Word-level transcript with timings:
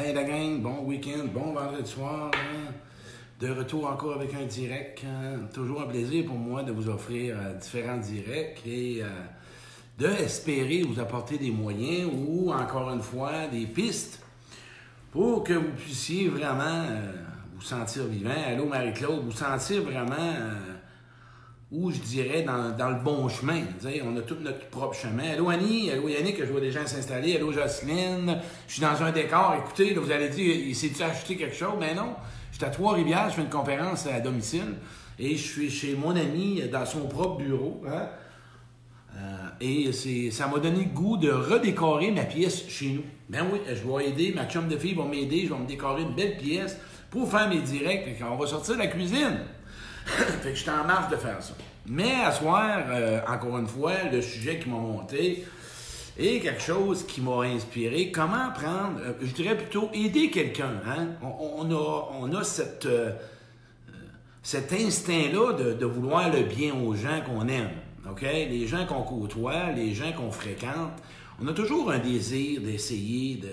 Hey 0.00 0.12
la 0.14 0.22
gang, 0.22 0.62
bon 0.62 0.84
week-end, 0.84 1.24
bon 1.34 1.52
vendredi 1.54 1.90
soir. 1.90 2.30
hein. 2.32 2.72
De 3.40 3.50
retour 3.50 3.84
encore 3.90 4.14
avec 4.14 4.32
un 4.32 4.44
direct. 4.46 5.02
hein. 5.04 5.40
Toujours 5.52 5.82
un 5.82 5.86
plaisir 5.86 6.24
pour 6.24 6.36
moi 6.36 6.62
de 6.62 6.70
vous 6.70 6.88
offrir 6.88 7.36
euh, 7.36 7.54
différents 7.54 7.96
directs 7.96 8.62
et 8.64 9.02
euh, 9.02 9.08
de 9.98 10.06
espérer 10.06 10.82
vous 10.82 11.00
apporter 11.00 11.36
des 11.36 11.50
moyens 11.50 12.08
ou 12.14 12.52
encore 12.52 12.90
une 12.90 13.02
fois 13.02 13.48
des 13.50 13.66
pistes 13.66 14.22
pour 15.10 15.42
que 15.42 15.54
vous 15.54 15.72
puissiez 15.76 16.28
vraiment 16.28 16.84
euh, 16.88 17.12
vous 17.56 17.62
sentir 17.62 18.04
vivant. 18.04 18.30
Allô 18.46 18.66
Marie-Claude, 18.66 19.24
vous 19.24 19.32
sentir 19.32 19.82
vraiment 19.82 20.14
où 21.70 21.90
je 21.90 21.98
dirais 21.98 22.42
dans, 22.42 22.74
dans 22.76 22.88
le 22.88 22.96
bon 23.02 23.28
chemin. 23.28 23.60
On 24.04 24.16
a 24.16 24.22
tout 24.22 24.36
notre 24.40 24.66
propre 24.68 24.94
chemin. 24.94 25.30
Allô 25.32 25.50
Annie, 25.50 25.90
allô 25.90 26.08
Yannick, 26.08 26.38
je 26.38 26.50
vois 26.50 26.60
des 26.60 26.70
gens 26.70 26.86
s'installer. 26.86 27.36
Allô 27.36 27.52
Jocelyne, 27.52 28.40
je 28.66 28.72
suis 28.72 28.82
dans 28.82 29.02
un 29.02 29.12
décor. 29.12 29.54
Écoutez, 29.58 29.92
là, 29.94 30.00
vous 30.00 30.10
allez 30.10 30.30
dire, 30.30 30.54
il 30.56 30.74
s'est-tu 30.74 31.02
acheté 31.02 31.36
quelque 31.36 31.54
chose? 31.56 31.74
Ben 31.78 31.94
non. 31.94 32.14
Je 32.52 32.56
suis 32.56 32.64
à 32.64 32.70
Trois-Rivières, 32.70 33.28
je 33.28 33.34
fais 33.34 33.42
une 33.42 33.50
conférence 33.50 34.06
à 34.06 34.18
domicile 34.20 34.76
et 35.18 35.36
je 35.36 35.42
suis 35.42 35.70
chez 35.70 35.94
mon 35.94 36.16
ami 36.16 36.62
dans 36.72 36.86
son 36.86 37.06
propre 37.06 37.36
bureau. 37.42 37.82
hein. 37.86 38.08
Euh, 39.16 39.48
et 39.60 40.30
ça 40.30 40.46
m'a 40.46 40.58
donné 40.58 40.84
le 40.84 40.90
goût 40.94 41.16
de 41.16 41.30
redécorer 41.30 42.10
ma 42.12 42.22
pièce 42.22 42.68
chez 42.68 42.90
nous. 42.90 43.02
Ben 43.28 43.44
oui, 43.52 43.58
je 43.66 43.86
vais 43.86 44.08
aider, 44.08 44.32
ma 44.34 44.46
chum 44.46 44.68
de 44.68 44.76
fille 44.78 44.94
va 44.94 45.04
m'aider, 45.04 45.44
je 45.46 45.52
vais 45.52 45.58
me 45.58 45.66
décorer 45.66 46.02
une 46.02 46.14
belle 46.14 46.36
pièce 46.36 46.78
pour 47.10 47.28
faire 47.28 47.48
mes 47.48 47.58
directs. 47.58 48.04
Fait 48.04 48.24
qu'on 48.24 48.36
va 48.36 48.46
sortir 48.46 48.74
de 48.74 48.78
la 48.80 48.86
cuisine. 48.86 49.40
fait 50.42 50.50
que 50.50 50.54
je 50.54 50.62
suis 50.62 50.70
en 50.70 50.84
marche 50.84 51.10
de 51.10 51.16
faire 51.16 51.42
ça. 51.42 51.54
Mais 51.86 52.14
à 52.24 52.32
soir, 52.32 52.84
euh, 52.88 53.20
encore 53.26 53.58
une 53.58 53.66
fois, 53.66 53.94
le 54.12 54.20
sujet 54.20 54.58
qui 54.58 54.68
m'a 54.68 54.76
monté 54.76 55.44
est 56.18 56.40
quelque 56.40 56.62
chose 56.62 57.06
qui 57.06 57.20
m'a 57.20 57.42
inspiré. 57.42 58.10
Comment 58.10 58.50
prendre, 58.52 59.00
euh, 59.00 59.12
je 59.22 59.32
dirais 59.32 59.56
plutôt 59.56 59.88
aider 59.94 60.30
quelqu'un. 60.30 60.72
Hein? 60.86 61.08
On, 61.22 61.70
a, 61.70 62.08
on 62.20 62.34
a 62.34 62.44
cette, 62.44 62.86
euh, 62.86 63.12
cet 64.42 64.72
instinct-là 64.72 65.52
de, 65.52 65.72
de 65.74 65.86
vouloir 65.86 66.30
le 66.30 66.42
bien 66.42 66.74
aux 66.74 66.94
gens 66.94 67.20
qu'on 67.24 67.48
aime. 67.48 67.70
OK? 68.10 68.22
Les 68.22 68.66
gens 68.66 68.86
qu'on 68.86 69.02
côtoie, 69.02 69.70
les 69.74 69.94
gens 69.94 70.12
qu'on 70.12 70.30
fréquente, 70.30 70.92
on 71.40 71.46
a 71.46 71.52
toujours 71.52 71.90
un 71.90 71.98
désir 71.98 72.60
d'essayer 72.60 73.36
de. 73.36 73.50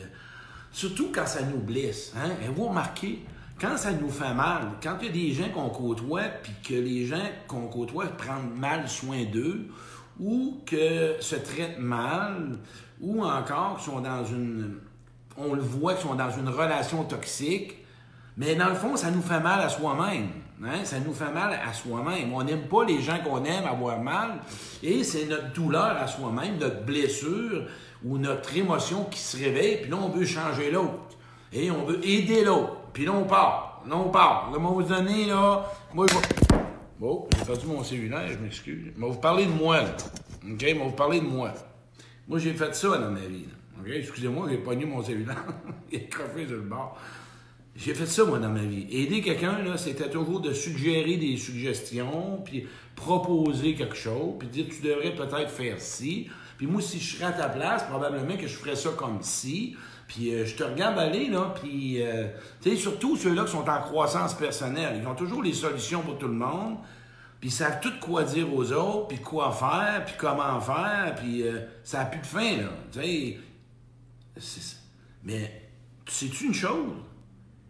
Surtout 0.72 1.10
quand 1.14 1.28
ça 1.28 1.42
nous 1.44 1.60
blesse. 1.60 2.14
Hein? 2.18 2.32
Et 2.44 2.50
vous 2.50 2.66
remarquez, 2.66 3.20
quand 3.60 3.78
ça 3.78 3.92
nous 3.92 4.10
fait 4.10 4.34
mal, 4.34 4.72
quand 4.84 4.98
il 5.02 5.08
y 5.08 5.10
a 5.10 5.12
des 5.12 5.32
gens 5.32 5.50
qu'on 5.50 5.70
côtoie, 5.70 6.24
puis 6.44 6.54
que 6.68 6.74
les 6.74 7.06
gens 7.06 7.24
qu'on 7.48 7.68
côtoie 7.68 8.06
prennent 8.08 8.54
mal 8.56 8.88
soin 8.90 9.24
d'eux, 9.24 9.68
ou 10.20 10.62
que 10.66 11.16
se 11.20 11.36
traitent 11.36 11.80
mal, 11.80 12.58
ou 13.02 13.24
encore 13.24 13.76
qu'ils 13.78 13.94
sont 13.94 14.02
dans 14.02 14.26
une. 14.26 14.80
On 15.38 15.54
le 15.54 15.62
voit 15.62 15.94
qu'ils 15.94 16.08
sont 16.08 16.16
dans 16.16 16.32
une 16.32 16.50
relation 16.50 17.04
toxique, 17.04 17.78
mais 18.38 18.56
dans 18.56 18.70
le 18.70 18.76
fond, 18.76 18.96
ça 18.96 19.12
nous 19.12 19.22
fait 19.22 19.40
mal 19.40 19.62
à 19.62 19.70
soi-même. 19.70 20.30
Hein? 20.64 20.84
Ça 20.84 21.00
nous 21.00 21.14
fait 21.14 21.32
mal 21.32 21.58
à 21.66 21.74
soi-même. 21.74 22.34
On 22.34 22.44
n'aime 22.44 22.68
pas 22.68 22.84
les 22.86 23.02
gens 23.02 23.20
qu'on 23.20 23.44
aime 23.44 23.66
avoir 23.66 24.02
mal. 24.02 24.40
Et 24.84 25.04
c'est 25.04 25.26
notre 25.26 25.54
douleur 25.54 25.98
à 25.98 26.08
soi-même, 26.08 26.58
notre 26.58 26.84
blessure 26.84 27.66
ou 28.04 28.18
notre 28.18 28.56
émotion 28.56 29.06
qui 29.06 29.20
se 29.20 29.38
réveille. 29.38 29.82
Puis 29.82 29.92
là, 29.92 29.98
on 29.98 30.10
veut 30.10 30.26
changer 30.26 30.72
l'autre. 30.72 31.18
Et 31.52 31.72
on 31.72 31.86
veut 31.86 32.06
aider 32.06 32.44
l'autre. 32.44 32.78
Puis 32.96 33.04
là, 33.04 33.12
on 33.12 33.26
part. 33.26 33.84
Là, 33.90 33.98
on 33.98 34.10
part. 34.10 34.52
Là, 34.54 34.58
vous 34.58 34.82
donner, 34.82 35.26
là... 35.26 35.70
Moi, 35.94 36.08
je 36.10 36.14
vais... 36.14 36.58
Bon, 36.98 37.28
j'ai 37.38 37.44
perdu 37.44 37.68
mon 37.68 37.84
cellulaire, 37.84 38.26
je 38.30 38.38
m'excuse. 38.38 38.94
Je 38.96 39.02
vais 39.02 39.08
vous 39.10 39.20
parler 39.20 39.46
de 39.46 39.52
moi, 39.52 39.82
là. 39.82 39.98
OK? 40.46 40.60
Je 40.62 40.66
vais 40.66 40.74
vous 40.74 40.92
parler 40.92 41.20
de 41.20 41.26
moi. 41.26 41.52
Moi, 42.26 42.40
j'ai 42.40 42.54
fait 42.54 42.74
ça 42.74 42.98
dans 42.98 43.12
ma 43.12 43.20
vie. 43.20 43.48
OK? 43.82 43.92
Excusez-moi, 43.94 44.48
j'ai 44.50 44.60
pogné 44.60 44.86
mon 44.86 45.04
cellulaire. 45.04 45.44
Il 45.92 45.98
est 45.98 46.08
croffé 46.08 46.48
sur 46.48 46.56
le 46.56 46.62
bord. 46.62 46.98
J'ai 47.76 47.94
fait 47.94 48.06
ça, 48.06 48.24
moi, 48.24 48.40
dans 48.40 48.50
ma 48.50 48.64
vie. 48.64 48.88
Aider 48.90 49.22
quelqu'un, 49.22 49.62
là, 49.62 49.76
c'était 49.76 50.10
toujours 50.10 50.40
de 50.40 50.54
suggérer 50.54 51.18
des 51.18 51.36
suggestions, 51.36 52.42
puis 52.46 52.66
proposer 52.96 53.76
quelque 53.76 53.98
chose, 53.98 54.36
puis 54.40 54.48
dire, 54.48 54.68
tu 54.70 54.82
devrais 54.82 55.14
peut-être 55.14 55.50
faire 55.50 55.82
ci. 55.82 56.30
Puis 56.58 56.68
moi, 56.68 56.82
si 56.82 57.00
je 57.00 57.16
serais 57.16 57.26
à 57.26 57.32
ta 57.32 57.50
place, 57.50 57.84
probablement 57.84 58.38
que 58.38 58.48
je 58.48 58.56
ferais 58.56 58.76
ça 58.76 58.90
comme 58.98 59.22
ci. 59.22 59.76
Puis 60.08 60.34
euh, 60.34 60.46
je 60.46 60.56
te 60.56 60.64
regarde 60.64 60.98
aller, 61.00 61.28
là, 61.28 61.54
puis, 61.62 62.02
euh, 62.02 62.28
tu 62.62 62.70
sais, 62.70 62.76
surtout 62.76 63.18
ceux-là 63.18 63.44
qui 63.44 63.52
sont 63.52 63.68
en 63.68 63.82
croissance 63.82 64.36
personnelle. 64.36 65.00
Ils 65.02 65.08
ont 65.08 65.16
toujours 65.16 65.42
les 65.42 65.54
solutions 65.54 66.02
pour 66.02 66.18
tout 66.18 66.28
le 66.28 66.34
monde, 66.34 66.78
puis 67.40 67.50
ils 67.50 67.54
savent 67.54 67.80
tout 67.82 67.94
quoi 68.00 68.24
dire 68.24 68.54
aux 68.54 68.72
autres, 68.72 69.08
puis 69.08 69.18
quoi 69.18 69.52
faire, 69.52 70.04
puis 70.06 70.14
comment 70.18 70.60
faire, 70.62 71.16
puis 71.16 71.44
euh, 71.44 71.62
ça 71.84 72.00
n'a 72.00 72.06
plus 72.06 72.22
de 72.22 72.26
fin, 72.26 72.58
là. 72.58 72.70
Tu 72.92 73.40
sais, 74.40 74.78
mais 75.24 75.70
sais-tu 76.08 76.46
une 76.46 76.54
chose? 76.54 76.94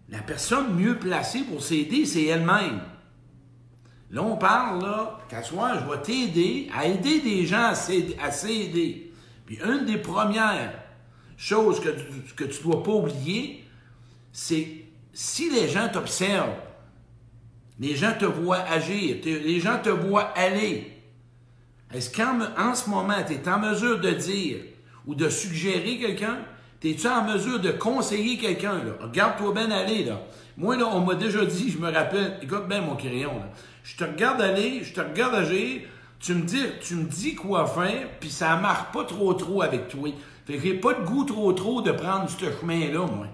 La 0.09 0.19
personne 0.19 0.75
mieux 0.75 0.99
placée 0.99 1.43
pour 1.43 1.63
s'aider, 1.63 2.05
c'est 2.05 2.25
elle-même. 2.25 2.81
Là, 4.11 4.23
on 4.23 4.37
parle, 4.37 4.81
là, 4.81 5.19
qu'à 5.29 5.41
soir, 5.41 5.79
je 5.79 5.91
vais 5.91 6.01
t'aider 6.01 6.69
à 6.75 6.85
aider 6.85 7.21
des 7.21 7.45
gens 7.45 7.71
à 7.71 7.75
s'aider. 8.31 9.11
Puis 9.45 9.59
une 9.63 9.85
des 9.85 9.97
premières 9.97 10.73
choses 11.37 11.79
que 11.79 11.89
tu, 11.89 12.33
que 12.35 12.63
dois 12.63 12.83
pas 12.83 12.91
oublier, 12.91 13.63
c'est 14.31 14.67
si 15.13 15.49
les 15.49 15.67
gens 15.69 15.89
t'observent, 15.91 16.57
les 17.79 17.95
gens 17.95 18.13
te 18.17 18.25
voient 18.25 18.61
agir, 18.61 19.17
les 19.23 19.59
gens 19.59 19.79
te 19.81 19.89
voient 19.89 20.31
aller, 20.35 20.95
est-ce 21.93 22.09
qu'en 22.09 22.39
en 22.57 22.75
ce 22.75 22.89
moment, 22.89 23.15
tu 23.25 23.33
es 23.33 23.49
en 23.49 23.59
mesure 23.59 23.99
de 23.99 24.11
dire 24.11 24.57
ou 25.05 25.15
de 25.15 25.29
suggérer 25.29 25.97
quelqu'un? 25.97 26.39
Es-tu 26.83 27.07
en 27.07 27.23
mesure 27.23 27.59
de 27.59 27.71
conseiller 27.71 28.37
quelqu'un? 28.37 28.79
Regarde-toi 29.01 29.53
bien 29.53 29.71
aller. 29.71 30.03
Là. 30.03 30.21
Moi, 30.57 30.77
là, 30.77 30.85
on 30.87 31.01
m'a 31.01 31.15
déjà 31.15 31.45
dit, 31.45 31.69
je 31.71 31.77
me 31.77 31.91
rappelle, 31.91 32.39
écoute 32.41 32.67
bien 32.67 32.81
mon 32.81 32.95
crayon. 32.95 33.33
Là. 33.39 33.49
Je 33.83 33.95
te 33.97 34.03
regarde 34.03 34.41
aller, 34.41 34.83
je 34.83 34.93
te 34.93 35.01
regarde 35.01 35.35
agir, 35.35 35.81
tu 36.19 36.33
me 36.33 36.43
dis, 36.43 36.63
tu 36.81 36.95
me 36.95 37.03
dis 37.03 37.35
quoi 37.35 37.67
faire, 37.67 38.07
puis 38.19 38.29
ça 38.29 38.55
marche 38.55 38.91
pas 38.93 39.03
trop 39.03 39.33
trop 39.33 39.61
avec 39.61 39.89
toi. 39.89 40.09
Fait 40.47 40.55
que 40.57 40.61
j'ai 40.63 40.75
pas 40.75 40.93
de 40.93 41.03
goût 41.05 41.25
trop 41.25 41.51
trop 41.53 41.81
de 41.81 41.91
prendre 41.91 42.29
ce 42.29 42.45
chemin-là, 42.61 42.99
moi. 42.99 43.27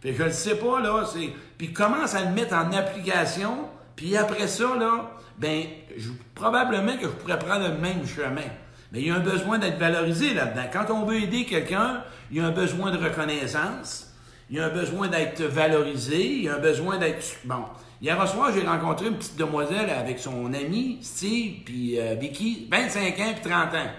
Fait 0.00 0.12
que 0.12 0.18
je 0.18 0.24
le 0.24 0.32
sais 0.32 0.56
pas, 0.56 0.80
là, 0.80 1.04
c'est. 1.06 1.30
Puis 1.56 1.72
commence 1.72 2.14
à 2.14 2.24
le 2.24 2.30
mettre 2.32 2.54
en 2.54 2.72
application, 2.72 3.68
puis 3.94 4.16
après 4.16 4.48
ça, 4.48 4.74
là, 4.78 5.10
ben, 5.38 5.62
je- 5.96 6.10
probablement 6.34 6.96
que 6.96 7.04
je 7.04 7.08
pourrais 7.12 7.38
prendre 7.38 7.68
le 7.68 7.78
même 7.78 8.06
chemin. 8.06 8.48
Mais 8.92 9.00
il 9.00 9.06
y 9.08 9.10
a 9.10 9.16
un 9.16 9.20
besoin 9.20 9.58
d'être 9.58 9.78
valorisé 9.78 10.34
là-dedans. 10.34 10.66
Quand 10.72 10.90
on 10.94 11.04
veut 11.06 11.16
aider 11.22 11.44
quelqu'un, 11.44 12.02
il 12.30 12.38
y 12.38 12.40
a 12.40 12.46
un 12.46 12.50
besoin 12.52 12.90
de 12.90 12.98
reconnaissance, 12.98 14.12
il 14.50 14.56
y 14.56 14.60
a 14.60 14.66
un 14.66 14.70
besoin 14.70 15.08
d'être 15.08 15.42
valorisé, 15.42 16.24
il 16.24 16.44
y 16.44 16.48
a 16.48 16.56
un 16.56 16.60
besoin 16.60 16.98
d'être. 16.98 17.24
Bon. 17.44 17.64
Hier 18.00 18.28
soir, 18.28 18.52
j'ai 18.52 18.66
rencontré 18.66 19.06
une 19.06 19.16
petite 19.16 19.36
demoiselle 19.36 19.88
avec 19.90 20.18
son 20.18 20.52
ami, 20.52 20.98
Steve, 21.00 21.62
puis 21.64 21.98
euh, 21.98 22.14
Vicky, 22.14 22.68
25 22.70 23.18
ans 23.20 23.32
puis 23.40 23.50
30 23.50 23.74
ans. 23.74 23.90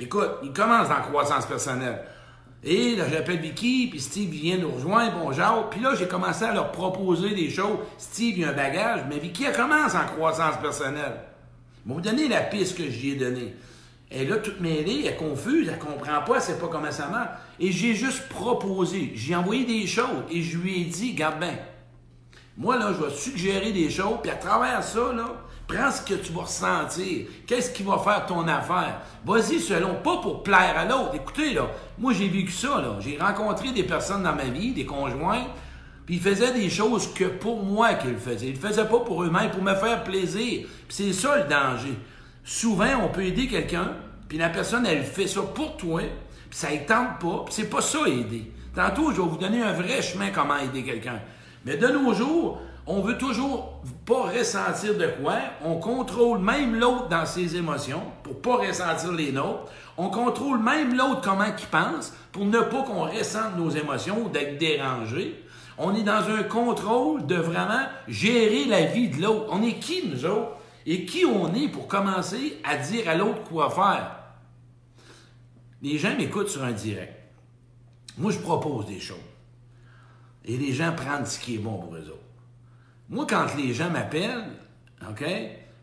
Écoute, 0.00 0.30
il 0.42 0.52
commence 0.52 0.88
dans 0.88 0.94
la 0.94 1.00
croissance 1.00 1.46
personnelle. 1.46 2.02
Et 2.64 2.96
là, 2.96 3.04
j'appelle 3.10 3.38
Vicky, 3.38 3.88
puis 3.88 4.00
Steve 4.00 4.30
vient 4.30 4.56
nous 4.56 4.72
rejoindre, 4.72 5.18
bon 5.18 5.32
genre. 5.32 5.70
Puis 5.70 5.80
là, 5.80 5.94
j'ai 5.94 6.08
commencé 6.08 6.44
à 6.44 6.52
leur 6.52 6.72
proposer 6.72 7.34
des 7.34 7.50
choses. 7.50 7.78
Steve, 7.98 8.38
il 8.38 8.44
a 8.44 8.48
un 8.48 8.52
bagage, 8.52 9.02
mais 9.08 9.18
Vicky, 9.18 9.44
elle 9.44 9.54
commence 9.54 9.94
en 9.94 10.06
croissance 10.06 10.56
personnelle. 10.60 11.20
Ils 11.84 11.92
m'ont 11.92 12.02
la 12.28 12.40
piste 12.40 12.76
que 12.76 12.90
j'y 12.90 13.10
ai 13.10 13.14
donnée. 13.16 13.54
Elle 14.10 14.22
est 14.22 14.24
là, 14.26 14.36
toute 14.36 14.60
mêlée, 14.60 15.00
elle 15.04 15.12
est 15.12 15.16
confuse, 15.16 15.68
elle 15.68 15.78
comprend 15.78 16.22
pas, 16.22 16.36
elle 16.36 16.42
sait 16.42 16.58
pas 16.58 16.68
comment 16.68 16.92
ça 16.92 17.08
marche. 17.08 17.30
Et 17.58 17.72
j'ai 17.72 17.94
juste 17.94 18.28
proposé. 18.28 19.12
J'ai 19.14 19.34
envoyé 19.34 19.64
des 19.64 19.86
choses 19.86 20.24
et 20.30 20.42
je 20.42 20.58
lui 20.58 20.82
ai 20.82 20.84
dit, 20.84 21.12
garde 21.14 21.40
bien. 21.40 21.58
Moi, 22.56 22.78
là, 22.78 22.92
je 22.92 23.04
vais 23.04 23.14
suggérer 23.14 23.72
des 23.72 23.90
choses, 23.90 24.18
puis 24.22 24.30
à 24.30 24.36
travers 24.36 24.82
ça, 24.82 25.12
là, 25.12 25.26
prends 25.66 25.90
ce 25.90 26.00
que 26.00 26.14
tu 26.14 26.32
vas 26.32 26.42
ressentir. 26.42 27.26
Qu'est-ce 27.46 27.70
qui 27.70 27.82
va 27.82 27.98
faire 27.98 28.24
ton 28.24 28.46
affaire? 28.48 29.00
Vas-y 29.24 29.60
selon, 29.60 29.96
pas 29.96 30.18
pour 30.18 30.42
plaire 30.42 30.74
à 30.76 30.84
l'autre. 30.84 31.14
Écoutez, 31.14 31.52
là, 31.52 31.68
moi, 31.98 32.14
j'ai 32.14 32.28
vécu 32.28 32.52
ça, 32.52 32.80
là. 32.80 32.96
J'ai 33.00 33.18
rencontré 33.18 33.72
des 33.72 33.82
personnes 33.82 34.22
dans 34.22 34.34
ma 34.34 34.44
vie, 34.44 34.72
des 34.72 34.86
conjoints, 34.86 35.44
puis 36.06 36.14
ils 36.14 36.20
faisaient 36.20 36.52
des 36.52 36.70
choses 36.70 37.12
que 37.12 37.24
pour 37.24 37.62
moi 37.62 37.94
qu'ils 37.94 38.16
faisaient. 38.16 38.46
Ils 38.46 38.54
le 38.54 38.60
faisaient 38.60 38.88
pas 38.88 39.00
pour 39.00 39.22
eux-mêmes, 39.22 39.50
pour 39.50 39.62
me 39.62 39.74
faire 39.74 40.02
plaisir. 40.04 40.66
C'est 40.88 41.12
ça 41.12 41.36
le 41.36 41.50
danger. 41.50 41.98
Souvent, 42.48 43.02
on 43.02 43.08
peut 43.08 43.24
aider 43.24 43.48
quelqu'un, 43.48 43.94
puis 44.28 44.38
la 44.38 44.48
personne, 44.48 44.86
elle 44.86 45.02
fait 45.02 45.26
ça 45.26 45.42
pour 45.42 45.76
toi, 45.76 46.00
puis 46.48 46.56
ça 46.56 46.70
ne 46.70 46.76
tente 46.76 47.18
pas, 47.18 47.42
puis 47.44 47.52
c'est 47.52 47.68
pas 47.68 47.80
ça 47.80 47.98
aider. 48.06 48.52
Tantôt, 48.72 49.10
je 49.10 49.20
vais 49.20 49.28
vous 49.28 49.36
donner 49.36 49.64
un 49.64 49.72
vrai 49.72 50.00
chemin 50.00 50.30
comment 50.30 50.56
aider 50.56 50.84
quelqu'un. 50.84 51.18
Mais 51.64 51.76
de 51.76 51.88
nos 51.88 52.14
jours, 52.14 52.60
on 52.86 53.00
veut 53.00 53.18
toujours 53.18 53.80
pas 54.04 54.30
ressentir 54.30 54.96
de 54.96 55.08
quoi. 55.20 55.34
On 55.64 55.74
contrôle 55.80 56.38
même 56.38 56.78
l'autre 56.78 57.08
dans 57.08 57.26
ses 57.26 57.56
émotions 57.56 58.02
pour 58.22 58.40
pas 58.40 58.58
ressentir 58.58 59.10
les 59.10 59.32
nôtres. 59.32 59.72
On 59.96 60.08
contrôle 60.08 60.60
même 60.60 60.96
l'autre 60.96 61.22
comment 61.22 61.50
qu'il 61.50 61.66
pense 61.66 62.12
pour 62.30 62.44
ne 62.44 62.60
pas 62.60 62.84
qu'on 62.84 63.10
ressente 63.10 63.56
nos 63.58 63.70
émotions 63.70 64.26
ou 64.26 64.28
d'être 64.28 64.56
dérangé. 64.56 65.42
On 65.78 65.96
est 65.96 66.04
dans 66.04 66.30
un 66.30 66.44
contrôle 66.44 67.26
de 67.26 67.34
vraiment 67.34 67.86
gérer 68.06 68.66
la 68.66 68.82
vie 68.82 69.08
de 69.08 69.20
l'autre. 69.20 69.48
On 69.50 69.64
est 69.64 69.80
qui, 69.80 70.06
nous 70.06 70.24
autres? 70.24 70.52
Et 70.86 71.04
qui 71.04 71.24
on 71.24 71.52
est 71.54 71.68
pour 71.68 71.88
commencer 71.88 72.58
à 72.64 72.76
dire 72.76 73.08
à 73.08 73.16
l'autre 73.16 73.42
quoi 73.42 73.70
faire? 73.70 74.16
Les 75.82 75.98
gens 75.98 76.16
m'écoutent 76.16 76.48
sur 76.48 76.64
un 76.64 76.72
direct. 76.72 77.12
Moi, 78.16 78.32
je 78.32 78.38
propose 78.38 78.86
des 78.86 79.00
choses. 79.00 79.18
et 80.44 80.56
les 80.56 80.72
gens 80.72 80.94
prennent 80.94 81.26
ce 81.26 81.40
qui 81.40 81.56
est 81.56 81.58
bon 81.58 81.76
pour 81.76 81.96
eux 81.96 82.08
autres. 82.08 82.20
Moi, 83.08 83.26
quand 83.28 83.46
les 83.56 83.74
gens 83.74 83.90
m'appellent, 83.90 84.48
OK, 85.08 85.24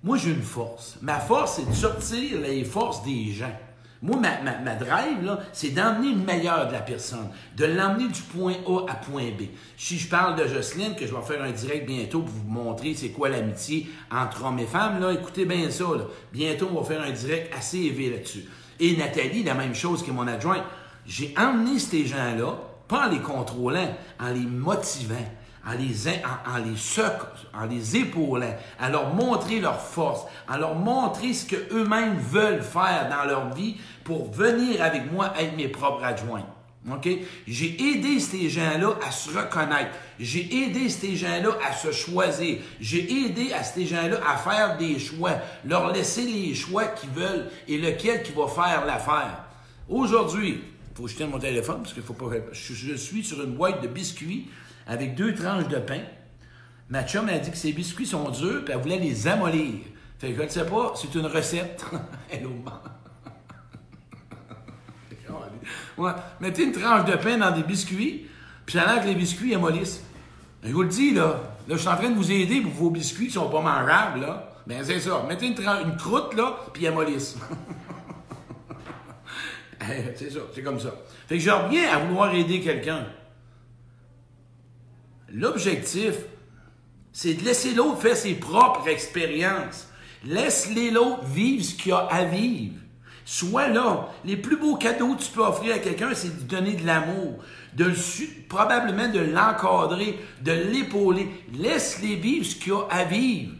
moi, 0.04 0.18
j'ai 0.18 0.32
une 0.32 0.42
force. 0.42 0.98
Ma 1.02 1.20
force, 1.20 1.58
c'est 1.58 1.70
de 1.70 1.76
sortir 1.76 2.40
les 2.40 2.64
forces 2.64 3.04
des 3.04 3.32
gens. 3.34 3.56
Moi, 4.04 4.18
ma, 4.20 4.76
drive, 4.76 5.38
c'est 5.54 5.70
d'emmener 5.70 6.12
le 6.12 6.26
meilleur 6.26 6.68
de 6.68 6.74
la 6.74 6.82
personne, 6.82 7.30
de 7.56 7.64
l'emmener 7.64 8.10
du 8.10 8.22
point 8.22 8.56
A 8.68 8.92
à 8.92 8.96
point 8.96 9.30
B. 9.32 9.44
Si 9.78 9.98
je 9.98 10.10
parle 10.10 10.36
de 10.36 10.46
Jocelyne, 10.46 10.94
que 10.94 11.08
je 11.08 11.16
vais 11.16 11.22
faire 11.22 11.42
un 11.42 11.52
direct 11.52 11.88
bientôt 11.88 12.20
pour 12.20 12.34
vous 12.34 12.50
montrer 12.50 12.96
c'est 12.96 13.12
quoi 13.12 13.30
l'amitié 13.30 13.88
entre 14.12 14.44
hommes 14.44 14.60
et 14.60 14.66
femmes, 14.66 15.02
écoutez 15.10 15.46
bien 15.46 15.72
ça. 15.72 15.86
Bientôt, 16.34 16.70
on 16.74 16.82
va 16.82 16.86
faire 16.86 17.02
un 17.02 17.12
direct 17.12 17.56
assez 17.56 17.78
élevé 17.80 18.10
là-dessus. 18.10 18.44
Et 18.82 18.98
Nathalie, 18.98 19.42
la 19.42 19.54
même 19.54 19.74
chose 19.74 20.04
que 20.04 20.12
mon 20.12 20.28
adjoint. 20.28 20.66
J'ai 21.06 21.34
emmené 21.38 21.80
ces 21.80 22.06
gens-là, 22.06 22.60
pas 22.90 23.08
en 23.08 23.10
les 23.10 23.20
contrôlant, 23.20 23.96
en 24.20 24.30
les 24.34 24.46
motivant 24.46 25.16
en 25.66 25.74
les, 25.74 26.10
en, 26.10 26.52
en 26.52 26.58
les 26.58 27.04
en 27.54 27.66
les 27.66 27.98
épaulant, 27.98 28.56
à 28.80 28.90
leur 28.90 29.14
montrer 29.14 29.60
leur 29.60 29.82
force, 29.82 30.26
à 30.48 30.58
leur 30.58 30.76
montrer 30.76 31.34
ce 31.34 31.46
qu'eux-mêmes 31.46 32.18
veulent 32.18 32.62
faire 32.64 33.10
dans 33.10 33.26
leur 33.28 33.54
vie 33.54 33.78
pour 34.04 34.32
venir 34.32 34.82
avec 34.82 35.12
moi 35.12 35.34
être 35.40 35.56
mes 35.56 35.68
propres 35.70 36.04
adjoints. 36.04 36.46
OK? 36.92 37.08
J'ai 37.48 37.82
aidé 37.82 38.20
ces 38.20 38.50
gens-là 38.50 38.98
à 39.08 39.12
se 39.12 39.30
reconnaître. 39.30 39.92
J'ai 40.20 40.64
aidé 40.64 40.90
ces 40.90 41.16
gens-là 41.16 41.52
à 41.66 41.72
se 41.72 41.92
choisir. 41.92 42.58
J'ai 42.82 43.26
aidé 43.26 43.54
à 43.54 43.64
ces 43.64 43.86
gens-là 43.86 44.20
à 44.30 44.36
faire 44.36 44.78
des 44.78 45.00
choix. 45.00 45.36
Leur 45.66 45.94
laisser 45.94 46.24
les 46.24 46.54
choix 46.54 46.86
qu'ils 46.88 47.12
veulent 47.12 47.50
et 47.70 47.78
lequel 47.78 48.22
qui 48.24 48.34
va 48.34 48.48
faire 48.48 48.86
l'affaire. 48.86 49.46
Aujourd'hui, 49.88 50.60
il 50.60 50.98
faut 50.98 51.04
que 51.04 51.10
je 51.10 51.16
tienne 51.16 51.30
mon 51.30 51.40
téléphone 51.40 51.78
parce 51.84 51.94
qu'il 51.94 52.04
faut 52.04 52.14
pas. 52.14 52.26
Je 52.52 52.96
suis 52.96 53.24
sur 53.24 53.42
une 53.42 53.56
boîte 53.56 53.82
de 53.82 53.88
biscuits 53.88 54.50
avec 54.88 55.16
deux 55.16 55.34
tranches 55.34 55.68
de 55.68 55.78
pain. 55.78 56.02
Ma 56.90 57.04
chum 57.04 57.28
a 57.30 57.38
dit 57.38 57.52
que 57.52 57.58
ses 57.58 57.72
biscuits 57.74 58.06
sont 58.06 58.30
durs, 58.30 58.64
puis 58.64 58.74
elle 58.74 58.82
voulait 58.82 59.00
les 59.00 59.28
amollir. 59.28 59.76
Fait 60.20 60.32
que 60.32 60.38
je 60.38 60.44
ne 60.44 60.48
sais 60.48 60.66
pas, 60.66 60.94
c'est 60.96 61.14
une 61.16 61.26
recette. 61.26 61.86
Hello, 62.32 62.52
ouais. 65.98 66.12
Mettez 66.40 66.64
une 66.64 66.72
tranche 66.72 67.06
de 67.06 67.16
pain 67.16 67.38
dans 67.38 67.52
des 67.52 67.64
biscuits, 67.64 68.28
puis 68.66 68.78
ça 68.78 68.90
a 68.90 69.00
que 69.00 69.08
les 69.08 69.16
biscuits 69.16 69.56
amollissent. 69.56 70.04
Je 70.64 70.72
vous 70.72 70.84
le 70.84 70.90
dis, 70.90 71.14
là. 71.14 71.42
Là, 71.68 71.76
je 71.76 71.78
suis 71.78 71.88
en 71.88 71.96
train 71.96 72.10
de 72.10 72.16
vous 72.16 72.32
aider 72.32 72.62
pour 72.62 72.72
vos 72.72 72.90
biscuits 72.90 73.28
qui 73.28 73.34
sont 73.34 73.50
pas 73.50 73.62
mangeables, 73.62 74.22
là. 74.22 74.50
Ben, 74.66 74.84
c'est 74.84 75.00
ça. 75.00 75.26
Mettez 75.28 75.48
une, 75.48 75.58
une 75.60 75.98
croûte, 75.98 76.34
là, 76.36 76.58
puis 76.72 76.88
amollissent. 76.88 77.38
c'est 80.16 80.30
ça, 80.32 80.40
c'est 80.54 80.62
comme 80.62 80.80
ça. 80.80 80.94
Fait 81.28 81.38
que 81.38 81.44
je 81.44 81.50
reviens 81.50 81.92
à 81.94 82.00
vouloir 82.00 82.34
aider 82.34 82.62
quelqu'un. 82.62 83.06
L'objectif, 85.34 86.14
c'est 87.12 87.34
de 87.34 87.44
laisser 87.44 87.74
l'autre 87.74 88.02
faire 88.02 88.16
ses 88.16 88.36
propres 88.36 88.88
expériences. 88.88 89.88
Laisse-les 90.26 90.92
l'autre 90.92 91.26
vivre 91.26 91.64
ce 91.64 91.74
qu'il 91.74 91.92
a 91.92 92.08
à 92.12 92.24
vivre. 92.24 92.76
Sois 93.26 93.68
là. 93.68 94.10
Les 94.26 94.38
plus 94.38 94.58
beaux 94.58 94.76
cadeaux 94.76 95.16
que 95.16 95.24
tu 95.24 95.32
peux 95.32 95.42
offrir 95.42 95.74
à 95.74 95.80
quelqu'un, 95.80 96.14
c'est 96.14 96.38
de 96.38 96.44
donner 96.44 96.74
de 96.74 96.86
l'amour, 96.86 97.40
de 97.74 97.92
probablement 98.48 99.12
de 99.12 99.20
l'encadrer, 99.20 100.20
de 100.42 100.52
l'épauler. 100.52 101.28
Laisse-les 101.58 102.16
vivre 102.16 102.46
ce 102.46 102.56
qu'il 102.56 102.74
a 102.74 102.88
à 102.92 103.04
vivre. 103.04 103.54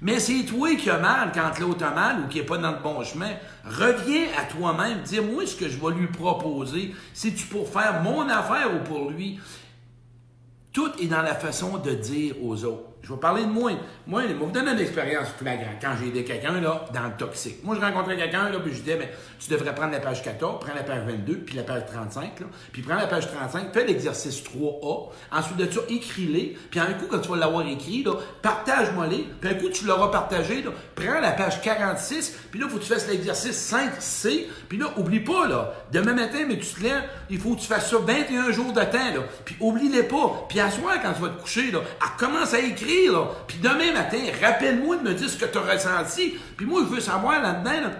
Mais 0.00 0.20
c'est 0.20 0.44
toi 0.44 0.74
qui 0.76 0.88
as 0.88 0.98
mal 0.98 1.32
quand 1.34 1.58
l'autre 1.60 1.84
a 1.84 1.90
mal 1.90 2.20
ou 2.20 2.28
qui 2.28 2.38
n'est 2.38 2.44
pas 2.44 2.56
dans 2.56 2.70
le 2.70 2.78
bon 2.78 3.04
chemin. 3.04 3.32
Reviens 3.66 4.28
à 4.38 4.44
toi-même. 4.44 5.02
Dis-moi 5.04 5.44
ce 5.44 5.56
que 5.56 5.68
je 5.68 5.76
vais 5.76 5.94
lui 5.94 6.06
proposer. 6.06 6.94
C'est-tu 7.12 7.46
pour 7.46 7.68
faire 7.68 8.02
mon 8.02 8.28
affaire 8.28 8.70
ou 8.74 8.78
pour 8.84 9.10
lui? 9.10 9.38
Tout 10.78 10.92
est 11.02 11.08
dans 11.08 11.22
la 11.22 11.34
façon 11.34 11.78
de 11.78 11.90
dire 11.90 12.36
aux 12.40 12.64
autres. 12.64 12.87
Je 13.02 13.12
vais 13.12 13.20
parler 13.20 13.42
de 13.44 13.48
moi. 13.48 13.72
Moi, 14.06 14.22
je 14.22 14.28
vais 14.28 14.34
vous 14.34 14.50
donner 14.50 14.72
une 14.72 14.80
expérience 14.80 15.28
flagrante. 15.38 15.76
Quand 15.80 15.92
j'ai 15.98 16.08
aidé 16.08 16.24
quelqu'un 16.24 16.60
là, 16.60 16.84
dans 16.92 17.04
le 17.04 17.12
toxique. 17.16 17.62
Moi, 17.62 17.76
je 17.76 17.80
rencontrais 17.80 18.16
quelqu'un, 18.16 18.50
là, 18.50 18.58
puis 18.58 18.74
je 18.74 18.80
disais, 18.80 18.96
ben, 18.96 19.08
tu 19.38 19.50
devrais 19.50 19.74
prendre 19.74 19.92
la 19.92 20.00
page 20.00 20.22
14, 20.22 20.60
prends 20.60 20.74
la 20.74 20.82
page 20.82 21.04
22, 21.06 21.38
puis 21.38 21.56
la 21.56 21.62
page 21.62 21.86
35, 21.86 22.40
là, 22.40 22.46
puis 22.72 22.82
prends 22.82 22.96
la 22.96 23.06
page 23.06 23.30
35, 23.30 23.72
fais 23.72 23.86
l'exercice 23.86 24.42
3A. 24.42 25.10
Ensuite 25.32 25.56
de 25.56 25.70
ça, 25.70 25.80
écris-les. 25.88 26.58
Puis 26.70 26.80
un 26.80 26.92
coup, 26.94 27.06
quand 27.10 27.20
tu 27.20 27.28
vas 27.28 27.36
l'avoir 27.36 27.66
écrit, 27.66 28.04
partage-moi-les. 28.42 29.26
Puis 29.40 29.50
un 29.50 29.54
coup, 29.54 29.68
tu 29.68 29.86
l'auras 29.86 30.08
partagé, 30.08 30.64
prends 30.94 31.20
la 31.20 31.32
page 31.32 31.62
46, 31.62 32.36
puis 32.50 32.60
là, 32.60 32.66
il 32.68 32.72
faut 32.72 32.78
que 32.78 32.82
tu 32.84 32.92
fasses 32.92 33.08
l'exercice 33.08 33.72
5C. 33.72 34.46
Puis 34.68 34.76
là, 34.76 34.86
oublie 34.96 35.20
pas, 35.20 35.46
là, 35.46 35.72
demain 35.92 36.14
matin, 36.14 36.44
mais 36.46 36.58
tu 36.58 36.74
te 36.74 36.82
lèves, 36.82 37.04
il 37.30 37.38
faut 37.38 37.54
que 37.54 37.60
tu 37.60 37.66
fasses 37.66 37.90
ça 37.90 37.96
21 37.98 38.50
jours 38.50 38.72
de 38.72 38.80
temps, 38.80 39.14
là. 39.14 39.20
Puis 39.44 39.56
oublie-les 39.60 40.02
pas. 40.02 40.46
Puis 40.48 40.60
à 40.60 40.70
soir, 40.70 40.94
quand 41.00 41.12
tu 41.12 41.22
vas 41.22 41.28
te 41.28 41.40
coucher, 41.40 41.70
là, 41.70 41.80
commence 42.18 42.52
à 42.52 42.58
écrire 42.58 42.87
puis 43.46 43.58
demain 43.58 43.92
matin, 43.92 44.18
rappelle-moi 44.40 44.96
de 44.96 45.02
me 45.02 45.14
dire 45.14 45.28
ce 45.28 45.36
que 45.36 45.44
tu 45.44 45.58
as 45.58 45.72
ressenti. 45.72 46.34
Puis 46.56 46.66
moi, 46.66 46.82
je 46.84 46.94
veux 46.94 47.00
savoir 47.00 47.42
là-dedans, 47.42 47.88
là, 47.88 47.90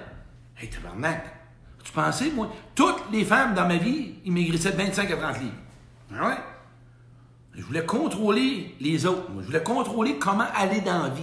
hey, 0.59 0.71
tabarnak, 0.71 1.25
tu 1.85 1.93
pensais, 1.93 2.31
moi, 2.31 2.51
toutes 2.75 3.11
les 3.13 3.25
femmes 3.25 3.55
dans 3.55 3.67
ma 3.67 3.77
vie, 3.77 4.15
ils 4.25 4.33
maigrissaient 4.33 4.73
de 4.73 4.77
25 4.77 5.11
à 5.11 5.17
30 5.17 5.41
livres. 5.41 5.53
Ah 6.15 6.29
ouais? 6.29 6.39
Je 7.55 7.63
voulais 7.63 7.85
contrôler 7.85 8.77
les 8.81 9.05
autres. 9.05 9.31
Moi. 9.31 9.43
Je 9.43 9.49
voulais 9.49 9.63
contrôler 9.63 10.19
comment 10.19 10.47
aller 10.55 10.81
dans 10.81 11.03
la 11.03 11.09
vie. 11.11 11.23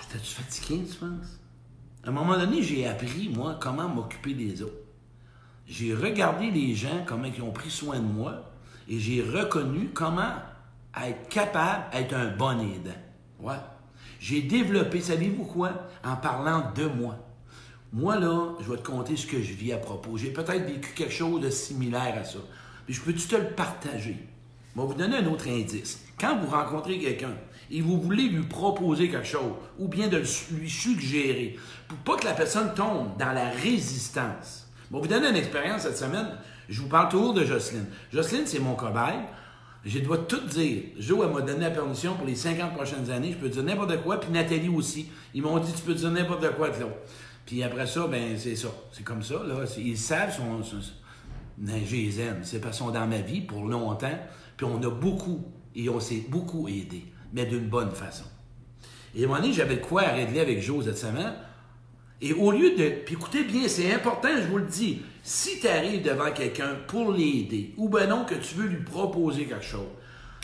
J'étais-tu 0.00 0.34
fatigué, 0.34 0.84
tu 0.90 0.96
penses? 0.96 1.38
À 2.04 2.08
un 2.08 2.12
moment 2.12 2.36
donné, 2.38 2.62
j'ai 2.62 2.86
appris, 2.86 3.28
moi, 3.28 3.58
comment 3.60 3.88
m'occuper 3.88 4.34
des 4.34 4.62
autres. 4.62 4.72
J'ai 5.66 5.94
regardé 5.94 6.50
les 6.50 6.74
gens, 6.74 7.04
comment 7.06 7.24
ils 7.24 7.42
ont 7.42 7.52
pris 7.52 7.70
soin 7.70 7.98
de 7.98 8.04
moi, 8.04 8.50
et 8.88 8.98
j'ai 8.98 9.22
reconnu 9.22 9.90
comment 9.94 10.34
être 11.02 11.28
capable 11.28 11.90
d'être 11.92 12.14
un 12.14 12.28
bon 12.28 12.60
aidant. 12.60 12.90
Ouais. 13.40 13.54
J'ai 14.20 14.42
développé, 14.42 15.00
savez-vous 15.00 15.44
quoi? 15.44 15.72
En 16.04 16.16
parlant 16.16 16.72
de 16.74 16.86
moi. 16.86 17.16
Moi, 17.92 18.18
là, 18.18 18.54
je 18.60 18.70
vais 18.70 18.78
te 18.78 18.82
conter 18.82 19.16
ce 19.16 19.26
que 19.26 19.40
je 19.40 19.52
vis 19.52 19.72
à 19.72 19.76
propos. 19.76 20.16
J'ai 20.16 20.30
peut-être 20.30 20.64
vécu 20.64 20.92
quelque 20.94 21.12
chose 21.12 21.40
de 21.40 21.50
similaire 21.50 22.16
à 22.20 22.24
ça. 22.24 22.38
Mais 22.88 22.94
je 22.94 23.00
peux-tu 23.00 23.26
te 23.26 23.36
le 23.36 23.50
partager? 23.50 24.16
Je 24.74 24.80
vais 24.80 24.86
vous 24.86 24.94
donner 24.94 25.18
un 25.18 25.26
autre 25.26 25.48
indice. 25.48 26.00
Quand 26.18 26.38
vous 26.38 26.50
rencontrez 26.50 26.98
quelqu'un 26.98 27.34
et 27.70 27.80
vous 27.80 28.00
voulez 28.00 28.28
lui 28.28 28.42
proposer 28.44 29.08
quelque 29.08 29.26
chose, 29.26 29.52
ou 29.78 29.88
bien 29.88 30.08
de 30.08 30.22
lui 30.52 30.70
suggérer, 30.70 31.58
pour 31.88 31.98
pas 31.98 32.16
que 32.16 32.24
la 32.24 32.34
personne 32.34 32.74
tombe 32.74 33.16
dans 33.18 33.32
la 33.32 33.50
résistance. 33.50 34.68
Je 34.90 34.94
vais 34.94 35.00
vous 35.00 35.08
donner 35.08 35.28
une 35.28 35.36
expérience 35.36 35.82
cette 35.82 35.96
semaine. 35.96 36.28
Je 36.68 36.80
vous 36.80 36.88
parle 36.88 37.08
toujours 37.08 37.34
de 37.34 37.44
Jocelyne. 37.44 37.86
Jocelyne, 38.12 38.46
c'est 38.46 38.58
mon 38.58 38.74
cobaye. 38.74 39.20
Je 39.84 39.98
dois 39.98 40.18
tout 40.18 40.40
dire. 40.46 40.82
Joe, 40.98 41.26
elle 41.26 41.32
m'a 41.32 41.42
donné 41.42 41.60
la 41.60 41.70
permission 41.70 42.14
pour 42.14 42.26
les 42.26 42.34
50 42.34 42.74
prochaines 42.74 43.10
années. 43.10 43.32
Je 43.32 43.36
peux 43.36 43.48
dire 43.48 43.62
n'importe 43.62 44.02
quoi. 44.02 44.18
Puis 44.18 44.30
Nathalie 44.30 44.70
aussi. 44.70 45.08
Ils 45.34 45.42
m'ont 45.42 45.58
dit, 45.58 45.72
tu 45.72 45.82
peux 45.82 45.94
dire 45.94 46.10
n'importe 46.10 46.54
quoi. 46.56 46.70
Puis 47.44 47.62
après 47.62 47.86
ça, 47.86 48.06
ben 48.06 48.38
c'est 48.38 48.56
ça. 48.56 48.68
C'est 48.92 49.04
comme 49.04 49.22
ça. 49.22 49.34
Là. 49.46 49.64
Ils 49.76 49.98
savent, 49.98 50.34
son, 50.34 50.62
son, 50.62 50.78
j'ai 51.86 52.10
C'est 52.42 52.60
parce 52.60 52.78
qu'ils 52.78 52.86
sont 52.86 52.92
dans 52.92 53.06
ma 53.06 53.18
vie 53.18 53.42
pour 53.42 53.64
longtemps. 53.64 54.18
Puis 54.56 54.66
on 54.66 54.82
a 54.82 54.90
beaucoup, 54.90 55.44
et 55.74 55.88
on 55.90 56.00
s'est 56.00 56.24
beaucoup 56.28 56.66
aidé. 56.68 57.04
Mais 57.34 57.44
d'une 57.44 57.68
bonne 57.68 57.90
façon. 57.90 58.24
Et 59.14 59.22
à 59.22 59.24
un 59.24 59.28
moment 59.28 59.40
donné, 59.40 59.52
j'avais 59.52 59.80
quoi 59.80 60.02
à 60.02 60.12
régler 60.12 60.40
avec 60.40 60.62
Joe 60.62 60.84
cette 60.84 60.98
semaine. 60.98 61.34
Et 62.24 62.32
au 62.32 62.50
lieu 62.52 62.70
de... 62.70 62.88
Puis 63.04 63.16
écoutez 63.16 63.44
bien, 63.44 63.68
c'est 63.68 63.92
important, 63.92 64.30
je 64.34 64.48
vous 64.48 64.56
le 64.56 64.64
dis. 64.64 65.02
Si 65.22 65.60
tu 65.60 65.68
arrives 65.68 66.02
devant 66.02 66.30
quelqu'un 66.32 66.70
pour 66.86 67.12
l'aider, 67.12 67.74
ou 67.76 67.90
ben 67.90 68.08
non 68.08 68.24
que 68.24 68.34
tu 68.34 68.54
veux 68.54 68.66
lui 68.66 68.82
proposer 68.82 69.44
quelque 69.44 69.62
chose, 69.62 69.88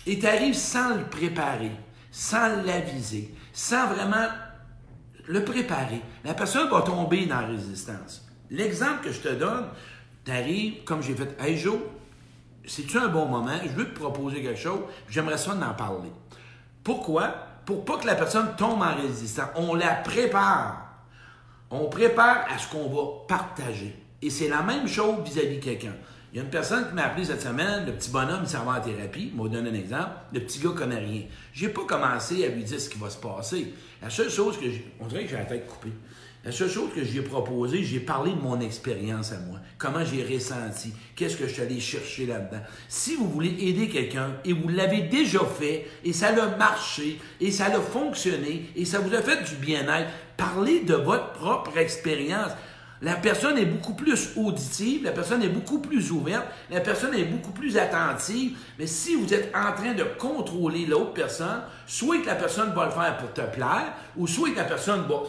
et 0.07 0.19
tu 0.19 0.27
arrives 0.27 0.55
sans 0.55 0.97
le 0.97 1.05
préparer, 1.05 1.71
sans 2.11 2.63
l'aviser, 2.67 3.35
sans 3.55 3.87
vraiment 3.87 4.27
le 5.27 5.43
préparer, 5.43 6.03
la 6.23 6.35
personne 6.35 6.69
va 6.69 6.83
tomber 6.83 7.25
dans 7.25 7.47
résistance. 7.47 8.29
L'exemple 8.51 9.05
que 9.05 9.13
je 9.13 9.21
te 9.21 9.35
donne, 9.35 9.65
tu 10.27 10.33
arrives, 10.33 10.85
comme 10.85 11.03
j'ai 11.03 11.15
fait, 11.15 11.35
Hey 11.41 11.57
Joe, 11.57 11.79
c'est-tu 12.67 12.99
un 12.99 13.09
bon 13.09 13.25
moment? 13.25 13.59
Je 13.65 13.71
veux 13.71 13.89
te 13.89 13.99
proposer 13.99 14.43
quelque 14.43 14.61
chose, 14.61 14.81
j'aimerais 15.09 15.39
ça 15.39 15.55
d'en 15.55 15.73
parler. 15.73 16.13
Pourquoi? 16.85 17.35
Pour 17.65 17.87
pas 17.87 17.97
que 17.97 18.07
la 18.07 18.17
personne 18.17 18.55
tombe 18.59 18.83
en 18.83 18.95
résistance. 18.97 19.49
On 19.57 19.75
la 19.75 19.95
prépare. 19.95 20.90
On 21.71 21.87
prépare 21.87 22.47
à 22.53 22.59
ce 22.59 22.69
qu'on 22.69 22.89
va 22.89 23.25
partager. 23.29 23.95
Et 24.23 24.31
c'est 24.31 24.49
la 24.49 24.63
même 24.63 24.89
chose 24.89 25.17
vis-à-vis 25.25 25.57
de 25.57 25.65
quelqu'un. 25.65 25.95
Il 26.33 26.37
y 26.37 26.41
a 26.41 26.45
une 26.45 26.51
personne 26.51 26.89
qui 26.89 26.95
m'a 26.95 27.07
appelé 27.07 27.25
cette 27.25 27.43
semaine, 27.43 27.87
le 27.87 27.93
petit 27.93 28.11
bonhomme, 28.11 28.43
il 28.45 28.49
s'en 28.49 28.65
va 28.65 28.79
en 28.79 28.81
thérapie, 28.81 29.33
m'a 29.35 29.49
donné 29.49 29.71
un 29.71 29.75
exemple, 29.75 30.11
le 30.33 30.41
petit 30.41 30.61
gars 30.61 30.71
connaît 30.77 30.99
rien. 30.99 31.23
J'ai 31.53 31.69
pas 31.71 31.85
commencé 31.85 32.45
à 32.45 32.49
lui 32.49 32.63
dire 32.63 32.81
ce 32.81 32.89
qui 32.89 32.99
va 32.99 33.11
se 33.11 33.19
passer. 33.19 33.75
La 34.01 34.11
seule 34.11 34.31
chose 34.31 34.57
que 34.57 34.71
j'ai, 34.71 34.93
on 35.01 35.07
dirait 35.07 35.25
que 35.25 35.31
j'ai 35.31 35.37
la 35.37 35.45
tête 35.45 35.67
coupée. 35.67 35.93
La 36.43 36.53
seule 36.53 36.71
chose 36.71 36.91
que 36.95 37.05
j'ai 37.05 37.21
proposé, 37.21 37.83
j'ai 37.83 38.01
parlé 38.01 38.31
de 38.31 38.41
mon 38.41 38.61
expérience 38.61 39.33
à 39.33 39.39
moi, 39.41 39.59
comment 39.77 40.03
j'ai 40.03 40.25
ressenti, 40.25 40.91
qu'est-ce 41.15 41.37
que 41.37 41.47
je 41.47 41.53
suis 41.53 41.63
allé 41.63 41.79
chercher 41.81 42.25
là-dedans. 42.25 42.63
Si 42.89 43.15
vous 43.17 43.29
voulez 43.29 43.55
aider 43.59 43.89
quelqu'un 43.89 44.37
et 44.47 44.55
vous 44.55 44.69
l'avez 44.69 45.03
déjà 45.03 45.41
fait 45.41 45.87
et 46.03 46.15
ça 46.15 46.29
a 46.29 46.57
marché 46.57 47.21
et 47.43 47.51
ça 47.51 47.67
a 47.67 47.81
fonctionné 47.81 48.71
et 48.75 48.87
ça 48.87 49.01
vous 49.01 49.15
a 49.15 49.21
fait 49.21 49.43
du 49.51 49.57
bien-être, 49.57 50.09
parlez 50.41 50.81
de 50.81 50.95
votre 50.95 51.33
propre 51.33 51.77
expérience. 51.77 52.53
La 53.03 53.15
personne 53.15 53.57
est 53.59 53.67
beaucoup 53.67 53.95
plus 53.95 54.31
auditive, 54.37 55.05
la 55.05 55.13
personne 55.13 55.43
est 55.43 55.49
beaucoup 55.49 55.79
plus 55.79 56.11
ouverte, 56.11 56.45
la 56.71 56.81
personne 56.81 57.15
est 57.15 57.25
beaucoup 57.25 57.53
plus 57.53 57.79
attentive. 57.79 58.59
Mais 58.79 58.87
si 58.87 59.15
vous 59.15 59.33
êtes 59.33 59.55
en 59.55 59.73
train 59.73 59.95
de 59.95 60.05
contrôler 60.19 60.87
l'autre 60.87 61.13
personne, 61.13 61.63
soit 61.87 62.25
la 62.27 62.35
personne 62.35 62.73
va 62.75 62.87
le 62.87 62.91
faire 62.91 63.17
pour 63.19 63.33
te 63.33 63.41
plaire, 63.41 63.93
ou 64.17 64.27
soit 64.27 64.55
la 64.55 64.65
personne 64.65 65.07
va 65.09 65.23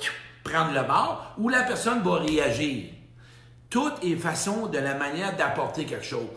prendre 0.44 0.74
le 0.74 0.86
bord, 0.86 1.34
ou 1.38 1.50
la 1.50 1.64
personne 1.64 2.02
va 2.02 2.16
réagir. 2.16 2.86
Tout 3.70 3.92
est 4.04 4.16
façon 4.16 4.68
de 4.68 4.78
la 4.78 4.96
manière 4.96 5.36
d'apporter 5.38 5.86
quelque 5.86 6.06
chose. 6.06 6.28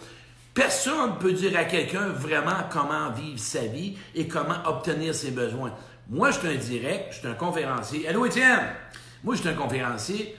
Personne 0.53 1.11
ne 1.11 1.17
peut 1.17 1.33
dire 1.33 1.59
à 1.59 1.65
quelqu'un 1.65 2.07
vraiment 2.11 2.69
comment 2.71 3.11
vivre 3.11 3.41
sa 3.41 3.63
vie 3.63 3.97
et 4.15 4.29
comment 4.29 4.63
obtenir 4.67 5.13
ses 5.13 5.33
besoins. 5.33 5.73
Moi, 6.09 6.31
je 6.31 6.39
suis 6.39 6.49
un 6.49 6.55
direct, 6.55 7.13
je 7.13 7.19
suis 7.19 7.29
un 7.29 7.35
conférencier. 7.35 8.07
Allô, 8.09 8.27
Étienne? 8.27 8.61
Moi, 9.23 9.35
je 9.35 9.41
suis 9.41 9.49
un 9.49 9.55
conférencier. 9.55 10.37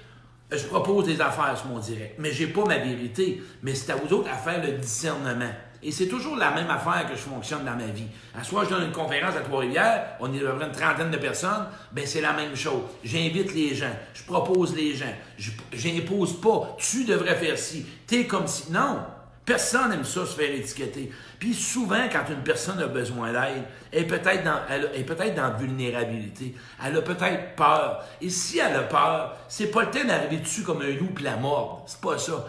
Je 0.52 0.64
propose 0.66 1.06
des 1.06 1.20
affaires 1.20 1.58
sur 1.58 1.68
mon 1.68 1.80
direct, 1.80 2.16
mais 2.20 2.32
j'ai 2.32 2.48
pas 2.48 2.64
ma 2.66 2.78
vérité. 2.78 3.42
Mais 3.64 3.74
c'est 3.74 3.92
à 3.92 3.96
vous 3.96 4.14
autres 4.14 4.30
à 4.30 4.36
faire 4.36 4.64
le 4.64 4.74
discernement. 4.74 5.50
Et 5.82 5.92
c'est 5.92 6.08
toujours 6.08 6.36
la 6.36 6.52
même 6.52 6.70
affaire 6.70 7.06
que 7.10 7.16
je 7.16 7.22
fonctionne 7.22 7.66
dans 7.66 7.76
ma 7.76 7.88
vie. 7.88 8.08
À 8.40 8.44
soit 8.44 8.66
je 8.66 8.70
donne 8.70 8.86
une 8.86 8.92
conférence 8.92 9.36
à 9.36 9.42
Trois-Rivières, 9.42 10.16
on 10.20 10.34
est 10.34 10.46
à 10.46 10.52
peu 10.52 10.58
près 10.58 10.66
une 10.66 10.72
trentaine 10.72 11.12
de 11.12 11.18
personnes, 11.18 11.68
ben 11.92 12.06
c'est 12.08 12.22
la 12.22 12.34
même 12.34 12.56
chose. 12.56 12.82
J'invite 13.04 13.54
les 13.54 13.76
gens, 13.76 13.94
je 14.14 14.24
propose 14.24 14.76
les 14.76 14.96
gens, 14.96 15.14
je 15.38 15.90
n'impose 15.90 16.42
pas, 16.42 16.76
tu 16.80 17.06
devrais 17.06 17.36
faire 17.36 17.58
ci, 17.58 17.86
t'es 18.08 18.26
comme 18.26 18.48
si. 18.48 18.72
Non, 18.72 19.00
Personne 19.46 19.90
n'aime 19.90 20.04
ça, 20.04 20.26
se 20.26 20.36
faire 20.36 20.52
étiqueter. 20.52 21.12
Puis 21.38 21.54
souvent, 21.54 22.10
quand 22.12 22.24
une 22.30 22.42
personne 22.42 22.80
a 22.80 22.88
besoin 22.88 23.32
d'aide, 23.32 23.64
elle 23.92 24.02
est 24.02 24.08
peut-être 24.08 24.44
dans, 24.44 24.60
elle 24.70 24.90
est 24.96 25.32
dans 25.36 25.56
vulnérabilité. 25.56 26.56
Elle 26.84 26.98
a 26.98 27.02
peut-être 27.02 27.56
peur. 27.56 28.04
Et 28.22 28.30
si 28.30 28.58
elle 28.58 28.76
a 28.76 28.84
peur, 28.84 29.38
c'est 29.48 29.68
pas 29.68 29.84
le 29.84 29.92
temps 29.92 30.04
d'arriver 30.06 30.38
dessus 30.38 30.64
comme 30.64 30.82
un 30.82 30.96
loup 30.96 31.14
la 31.22 31.38
mordre. 31.38 31.84
C'est 31.86 32.02
pas 32.02 32.18
ça. 32.18 32.46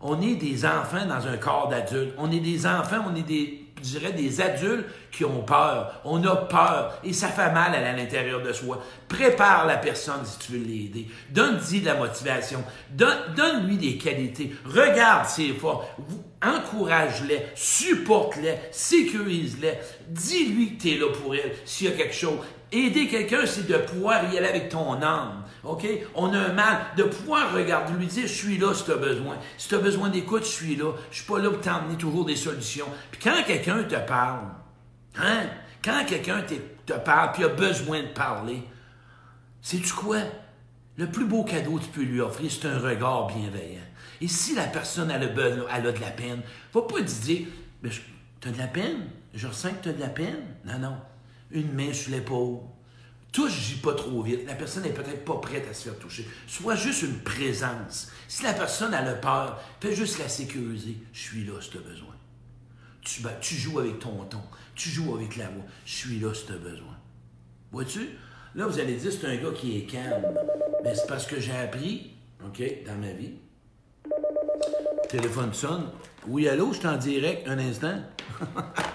On 0.00 0.20
est 0.20 0.34
des 0.34 0.64
enfants 0.64 1.06
dans 1.06 1.26
un 1.28 1.36
corps 1.36 1.68
d'adulte. 1.68 2.14
On 2.18 2.32
est 2.32 2.40
des 2.40 2.66
enfants, 2.66 3.04
on 3.06 3.14
est 3.14 3.22
des, 3.22 3.69
je 3.82 3.98
dirais, 3.98 4.12
des 4.12 4.40
adultes 4.40 4.86
qui 5.10 5.24
ont 5.24 5.42
peur. 5.42 6.00
On 6.04 6.22
a 6.24 6.36
peur 6.36 6.98
et 7.04 7.12
ça 7.12 7.28
fait 7.28 7.50
mal 7.52 7.74
à 7.74 7.92
l'intérieur 7.92 8.42
de 8.42 8.52
soi. 8.52 8.82
Prépare 9.08 9.66
la 9.66 9.76
personne 9.76 10.24
si 10.24 10.38
tu 10.38 10.52
veux 10.52 10.64
l'aider. 10.64 11.06
Donne-lui 11.30 11.80
de 11.80 11.86
la 11.86 11.94
motivation. 11.94 12.62
Donne-lui 12.90 13.76
des 13.76 13.96
qualités. 13.96 14.52
Regarde 14.64 15.26
ses 15.26 15.52
forces. 15.52 15.86
Encourage-les, 16.42 17.46
supporte-les, 17.54 18.54
sécurise-les. 18.70 19.74
Dis-lui 20.08 20.76
que 20.76 20.82
tu 20.82 20.90
es 20.92 20.98
là 20.98 21.12
pour 21.12 21.34
elle 21.34 21.52
s'il 21.64 21.90
y 21.90 21.92
a 21.92 21.96
quelque 21.96 22.14
chose. 22.14 22.38
Aider 22.72 23.08
quelqu'un, 23.08 23.46
c'est 23.46 23.66
de 23.66 23.76
pouvoir 23.78 24.32
y 24.32 24.38
aller 24.38 24.46
avec 24.46 24.68
ton 24.68 25.02
âme. 25.02 25.44
OK? 25.64 25.86
On 26.14 26.32
a 26.32 26.38
un 26.38 26.52
mal 26.52 26.78
de 26.96 27.02
pouvoir 27.02 27.52
regarder, 27.52 27.92
lui 27.94 28.06
dire, 28.06 28.26
je 28.26 28.32
suis 28.32 28.58
là 28.58 28.72
si 28.74 28.84
tu 28.84 28.92
as 28.92 28.96
besoin. 28.96 29.36
Si 29.58 29.68
tu 29.68 29.74
as 29.74 29.78
besoin 29.78 30.08
d'écoute, 30.08 30.44
je 30.44 30.50
suis 30.50 30.76
là. 30.76 30.92
Je 31.10 31.16
suis 31.16 31.26
pas 31.26 31.38
là 31.38 31.50
pour 31.50 31.60
t'emmener 31.60 31.96
toujours 31.96 32.24
des 32.24 32.36
solutions. 32.36 32.86
Puis 33.10 33.20
quand 33.22 33.42
quelqu'un 33.46 33.82
te 33.82 33.96
parle, 33.96 34.46
hein? 35.16 35.46
Quand 35.82 36.04
quelqu'un 36.06 36.42
te 36.86 36.92
parle 36.92 37.32
puis 37.32 37.44
a 37.44 37.48
besoin 37.48 38.02
de 38.02 38.08
parler, 38.08 38.62
sais-tu 39.62 39.92
quoi? 39.92 40.18
Le 40.96 41.06
plus 41.06 41.24
beau 41.24 41.44
cadeau 41.44 41.76
que 41.76 41.84
tu 41.84 41.90
peux 41.90 42.02
lui 42.02 42.20
offrir, 42.20 42.50
c'est 42.50 42.68
un 42.68 42.78
regard 42.78 43.28
bienveillant. 43.28 43.80
Et 44.20 44.28
si 44.28 44.54
la 44.54 44.64
personne 44.64 45.10
a, 45.10 45.16
le 45.16 45.28
besoin, 45.28 45.64
elle 45.74 45.86
a 45.86 45.92
de 45.92 46.00
la 46.00 46.10
peine, 46.10 46.42
va 46.74 46.82
pas 46.82 46.98
te 46.98 47.22
dire, 47.22 47.46
mais 47.82 47.88
tu 48.40 48.48
as 48.48 48.52
de 48.52 48.58
la 48.58 48.66
peine? 48.66 49.08
Je 49.32 49.46
ressens 49.46 49.70
que 49.70 49.84
tu 49.84 49.88
as 49.88 49.92
de 49.94 50.00
la 50.00 50.08
peine? 50.08 50.42
Non, 50.64 50.78
non. 50.78 50.96
Une 51.52 51.72
main 51.72 51.92
sur 51.92 52.12
l'épaule. 52.12 52.58
Touche 53.32 53.80
pas 53.80 53.94
trop 53.94 54.22
vite. 54.22 54.46
La 54.46 54.54
personne 54.54 54.82
n'est 54.82 54.92
peut-être 54.92 55.24
pas 55.24 55.36
prête 55.36 55.66
à 55.68 55.74
se 55.74 55.84
faire 55.84 55.98
toucher. 55.98 56.26
Sois 56.46 56.74
juste 56.74 57.02
une 57.02 57.18
présence. 57.18 58.10
Si 58.26 58.42
la 58.42 58.52
personne 58.52 58.92
a 58.92 59.08
le 59.08 59.20
peur, 59.20 59.60
fais 59.80 59.94
juste 59.94 60.18
la 60.18 60.28
sécuriser. 60.28 60.96
Je 61.12 61.20
suis 61.20 61.44
là 61.44 61.60
si 61.60 61.70
tu 61.70 61.78
as 61.78 61.80
besoin. 61.80 62.14
Tu, 63.02 63.22
tu 63.40 63.54
joues 63.54 63.78
avec 63.78 63.98
ton 64.00 64.24
ton. 64.24 64.42
Tu 64.74 64.88
joues 64.88 65.14
avec 65.14 65.36
la 65.36 65.48
voix. 65.48 65.64
Je 65.84 65.92
suis 65.92 66.18
là 66.18 66.34
si 66.34 66.46
tu 66.46 66.52
as 66.52 66.56
besoin. 66.56 66.96
Vois-tu? 67.70 68.08
Là, 68.56 68.66
vous 68.66 68.80
allez 68.80 68.96
dire, 68.96 69.12
c'est 69.12 69.26
un 69.26 69.36
gars 69.36 69.52
qui 69.54 69.78
est 69.78 69.82
calme. 69.84 70.26
Mais 70.82 70.94
c'est 70.94 71.06
parce 71.06 71.26
que 71.26 71.38
j'ai 71.38 71.56
appris, 71.56 72.14
OK, 72.44 72.60
dans 72.84 72.96
ma 72.96 73.12
vie. 73.12 73.34
téléphone 75.08 75.54
sonne. 75.54 75.90
Oui, 76.26 76.48
allô, 76.48 76.72
je 76.72 76.78
suis 76.78 76.88
en 76.88 76.96
direct, 76.96 77.46
un 77.46 77.58
instant. 77.58 78.00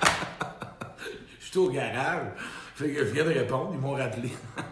au 1.58 1.70
garage. 1.70 2.28
Fait 2.76 2.90
que 2.90 3.00
je 3.00 3.12
viens 3.12 3.24
de 3.24 3.30
répondre, 3.30 3.72
ils 3.74 3.80
m'ont 3.80 3.94
rappelé. 3.94 4.30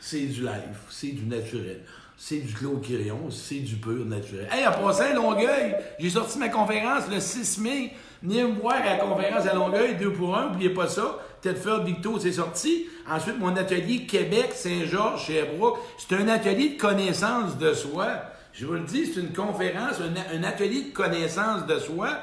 c'est 0.00 0.26
du 0.26 0.40
live, 0.42 0.78
c'est 0.88 1.08
du 1.08 1.26
naturel. 1.26 1.84
C'est 2.16 2.38
du 2.38 2.52
Claude 2.52 2.82
Quirion, 2.82 3.30
c'est 3.30 3.60
du 3.60 3.76
pur 3.76 4.04
naturel. 4.04 4.48
Hey, 4.50 4.64
à 4.64 4.72
passant 4.72 5.04
à 5.04 5.12
Longueuil, 5.12 5.76
j'ai 6.00 6.10
sorti 6.10 6.38
ma 6.38 6.48
conférence 6.48 7.04
le 7.08 7.20
6 7.20 7.58
mai. 7.58 7.92
Venez 8.22 8.42
me 8.42 8.60
voir 8.60 8.74
à 8.74 8.96
la 8.96 8.96
conférence 8.96 9.46
à 9.46 9.54
Longueuil, 9.54 9.96
deux 9.96 10.12
pour 10.12 10.36
un, 10.36 10.48
n'oubliez 10.48 10.70
pas 10.70 10.88
ça. 10.88 11.18
Tedford 11.40 11.84
Victo, 11.84 12.18
c'est 12.18 12.32
sorti. 12.32 12.86
Ensuite, 13.08 13.38
mon 13.38 13.54
atelier 13.56 14.06
Québec, 14.06 14.50
Saint-Georges, 14.54 15.26
Sherbrooke. 15.26 15.78
C'est 15.96 16.16
un 16.16 16.26
atelier 16.26 16.70
de 16.70 16.80
connaissance 16.80 17.56
de 17.56 17.72
soi. 17.72 18.08
Je 18.52 18.66
vous 18.66 18.72
le 18.72 18.80
dis, 18.80 19.06
c'est 19.06 19.20
une 19.20 19.32
conférence, 19.32 20.00
un 20.00 20.42
atelier 20.42 20.90
de 20.90 20.92
connaissance 20.92 21.66
de 21.66 21.78
soi. 21.78 22.18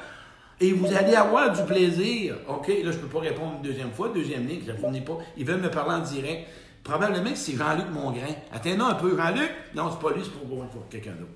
Et 0.62 0.72
vous 0.72 0.88
allez 0.94 1.16
avoir 1.16 1.52
du 1.52 1.64
plaisir. 1.64 2.36
OK, 2.48 2.68
là, 2.68 2.92
je 2.92 2.98
ne 2.98 3.02
peux 3.02 3.08
pas 3.08 3.20
répondre 3.20 3.56
une 3.58 3.62
deuxième 3.62 3.92
fois. 3.92 4.10
Deuxième 4.10 4.48
ligne, 4.48 4.62
je 4.66 4.72
ne 4.72 4.76
répondais 4.76 5.02
pas. 5.02 5.18
Ils 5.38 5.46
veulent 5.46 5.62
me 5.62 5.70
parler 5.70 5.96
en 5.96 6.00
direct. 6.00 6.48
Probablement 6.84 7.32
que 7.32 7.38
c'est 7.38 7.56
Jean-Luc 7.56 7.90
Mongrain. 7.92 8.34
Attends 8.54 8.88
un 8.88 8.94
peu. 8.94 9.18
Jean-Luc? 9.18 9.50
Non, 9.74 9.90
c'est 9.92 10.00
pas 10.00 10.14
lui, 10.14 10.22
c'est 10.24 10.32
pour, 10.32 10.48
pour 10.68 10.90
quelqu'un 10.90 11.12
d'autre. 11.12 11.32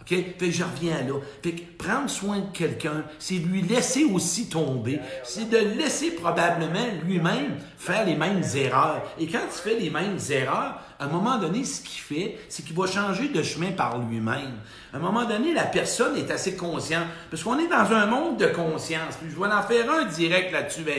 OK? 0.00 0.08
Fait 0.38 0.50
je 0.50 0.64
reviens 0.64 1.02
là. 1.02 1.20
Fait 1.42 1.52
que 1.52 1.60
prendre 1.82 2.08
soin 2.08 2.38
de 2.38 2.56
quelqu'un, 2.56 3.04
c'est 3.18 3.34
lui 3.34 3.62
laisser 3.62 4.04
aussi 4.04 4.48
tomber. 4.48 5.00
C'est 5.24 5.48
de 5.48 5.58
laisser 5.58 6.12
probablement 6.12 6.86
lui-même 7.04 7.56
faire 7.78 8.04
les 8.06 8.16
mêmes 8.16 8.42
erreurs. 8.54 9.02
Et 9.18 9.26
quand 9.26 9.40
il 9.44 9.70
fait 9.70 9.78
les 9.78 9.90
mêmes 9.90 10.18
erreurs, 10.30 10.80
à 10.98 11.04
un 11.04 11.08
moment 11.08 11.38
donné, 11.38 11.64
ce 11.64 11.80
qu'il 11.80 12.00
fait, 12.00 12.38
c'est 12.48 12.64
qu'il 12.64 12.76
va 12.76 12.86
changer 12.86 13.28
de 13.28 13.42
chemin 13.42 13.72
par 13.72 13.98
lui-même. 13.98 14.58
À 14.92 14.96
un 14.96 15.00
moment 15.00 15.24
donné, 15.24 15.54
la 15.54 15.64
personne 15.64 16.16
est 16.16 16.30
assez 16.30 16.56
consciente. 16.56 17.06
Parce 17.30 17.42
qu'on 17.42 17.58
est 17.58 17.68
dans 17.68 17.92
un 17.92 18.06
monde 18.06 18.36
de 18.36 18.46
conscience. 18.46 19.16
Puis 19.20 19.30
je 19.30 19.40
vais 19.40 19.46
en 19.46 19.62
faire 19.62 19.90
un 19.90 20.04
direct 20.04 20.52
là-dessus, 20.52 20.82
bien. 20.82 20.94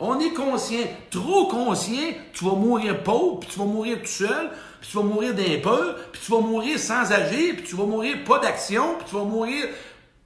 On 0.00 0.18
est 0.18 0.32
conscient, 0.32 0.86
trop 1.10 1.46
conscient, 1.46 2.12
tu 2.32 2.44
vas 2.44 2.56
mourir 2.56 3.02
pauvre, 3.04 3.38
puis 3.40 3.48
tu 3.52 3.58
vas 3.60 3.64
mourir 3.64 3.98
tout 4.00 4.06
seul, 4.06 4.50
puis 4.84 4.90
tu 4.90 4.98
vas 4.98 5.02
mourir 5.02 5.34
d'un 5.34 5.60
peu, 5.62 5.94
puis 6.12 6.20
tu 6.22 6.30
vas 6.30 6.40
mourir 6.40 6.78
sans 6.78 7.10
agir, 7.10 7.54
puis 7.56 7.64
tu 7.64 7.74
vas 7.74 7.86
mourir 7.86 8.22
pas 8.22 8.38
d'action, 8.38 8.96
puis 8.98 9.06
tu 9.08 9.14
vas 9.14 9.24
mourir 9.24 9.64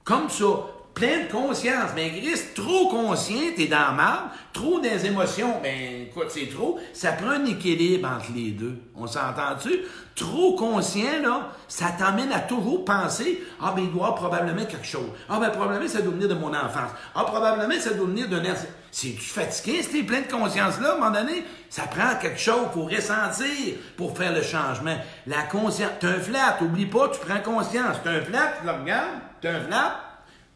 comme 0.03 0.29
ça 0.29 0.45
plein 0.93 1.23
de 1.23 1.31
conscience. 1.31 1.91
Mais 1.95 2.09
Christ, 2.09 2.55
trop 2.55 2.89
conscient, 2.89 3.39
t'es 3.55 3.67
dans 3.67 3.93
mal, 3.93 4.31
trop 4.51 4.81
des 4.81 5.05
émotions, 5.05 5.61
ben 5.63 6.07
quoi, 6.13 6.25
c'est 6.27 6.49
trop. 6.49 6.77
Ça 6.91 7.13
prend 7.13 7.29
un 7.29 7.45
équilibre 7.45 8.09
entre 8.09 8.33
les 8.35 8.51
deux. 8.51 8.75
On 8.97 9.07
s'entend-tu? 9.07 9.79
Trop 10.13 10.57
conscient, 10.57 11.21
là, 11.23 11.51
ça 11.69 11.93
t'amène 11.97 12.33
à 12.33 12.39
toujours 12.39 12.83
penser, 12.83 13.41
ah 13.61 13.71
ben 13.73 13.83
il 13.83 13.93
doit 13.93 14.13
probablement 14.13 14.65
quelque 14.65 14.85
chose. 14.85 15.09
Ah 15.29 15.39
ben 15.39 15.51
probablement 15.51 15.87
ça 15.87 16.01
doit 16.01 16.11
venir 16.11 16.27
de 16.27 16.33
mon 16.33 16.49
enfance. 16.49 16.91
Ah 17.15 17.23
probablement 17.23 17.79
ça 17.79 17.93
doit 17.93 18.07
venir 18.07 18.27
d'un 18.27 18.43
c'est-tu 18.91 19.19
fatigué, 19.19 19.81
t'es 19.89 20.03
plein 20.03 20.21
de 20.21 20.31
conscience-là, 20.31 20.91
à 20.91 20.93
un 20.93 20.97
moment 20.97 21.11
donné? 21.11 21.43
Ça 21.69 21.83
prend 21.83 22.15
quelque 22.19 22.39
chose 22.39 22.67
pour 22.73 22.89
ressentir, 22.89 23.75
pour 23.95 24.17
faire 24.17 24.33
le 24.33 24.41
changement. 24.41 24.97
La 25.27 25.43
conscience, 25.43 25.91
t'as 25.99 26.09
un 26.09 26.19
flat, 26.19 26.57
oublie 26.61 26.87
pas, 26.87 27.09
tu 27.09 27.19
prends 27.19 27.39
conscience. 27.39 27.97
T'as 28.03 28.11
un 28.11 28.21
flat, 28.21 28.53
tu 28.59 28.65
le 28.65 28.71
regardes, 28.71 29.19
t'as 29.41 29.51
un 29.51 29.61
flat, 29.61 29.99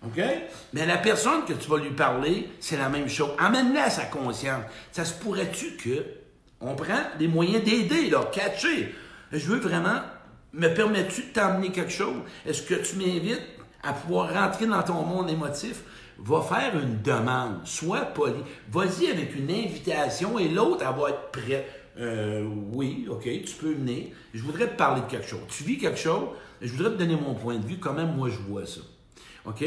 OK? 0.04 0.22
Mais 0.74 0.86
la 0.86 0.98
personne 0.98 1.46
que 1.46 1.54
tu 1.54 1.70
vas 1.70 1.78
lui 1.78 1.92
parler, 1.92 2.50
c'est 2.60 2.78
la 2.78 2.90
même 2.90 3.08
chose. 3.08 3.32
Amène-la 3.38 3.86
à 3.86 3.90
sa 3.90 4.06
conscience. 4.06 4.63
Ça 4.92 5.06
se 5.06 5.13
pourrait-tu 5.13 5.78
que 5.78 6.04
on 6.60 6.75
prend 6.75 7.02
des 7.20 7.28
moyens 7.28 7.63
d'aider, 7.63 8.10
là, 8.10 8.24
catcher? 8.32 8.96
Je 9.32 9.46
veux 9.48 9.60
vraiment, 9.60 10.00
me 10.54 10.68
permets-tu 10.70 11.22
de 11.22 11.28
t'emmener 11.28 11.72
quelque 11.72 11.92
chose? 11.92 12.22
Est-ce 12.46 12.63
que 12.63 12.75
tu 12.75 12.96
m'invites 12.96 13.42
à 13.84 13.94
pouvoir 13.94 14.34
rentrer 14.34 14.66
dans 14.66 14.82
ton 14.82 15.02
monde 15.04 15.30
émotif? 15.30 15.82
Va 16.20 16.41
faire 16.41 16.79
une 16.79 17.01
demande, 17.01 17.65
sois 17.65 18.01
poli. 18.01 18.39
Vas-y 18.72 19.08
avec 19.08 19.36
une 19.36 19.50
invitation 19.51 20.39
et 20.39 20.48
l'autre, 20.48 20.86
elle 20.88 21.01
va 21.01 21.10
être 21.10 21.32
prête. 21.32 21.84
Euh, 22.00 22.48
oui, 22.72 23.08
OK, 23.10 23.24
tu 23.24 23.55
peux 23.60 23.74
venir. 23.74 24.08
Je 24.34 24.41
voudrais 24.41 24.67
te 24.67 24.75
parler 24.75 25.01
de 25.01 25.08
quelque 25.08 25.27
chose. 25.27 25.41
Tu 25.50 25.63
vis 25.63 25.77
quelque 25.77 26.00
chose, 26.00 26.29
je 26.62 26.72
voudrais 26.72 26.91
te 26.91 26.98
donner 26.98 27.15
mon 27.15 27.36
point 27.36 27.58
de 27.58 27.65
vue, 27.65 27.77
comment 27.77 28.05
moi 28.05 28.29
je 28.29 28.38
vois 28.38 28.65
ça. 28.65 28.82
OK? 29.46 29.63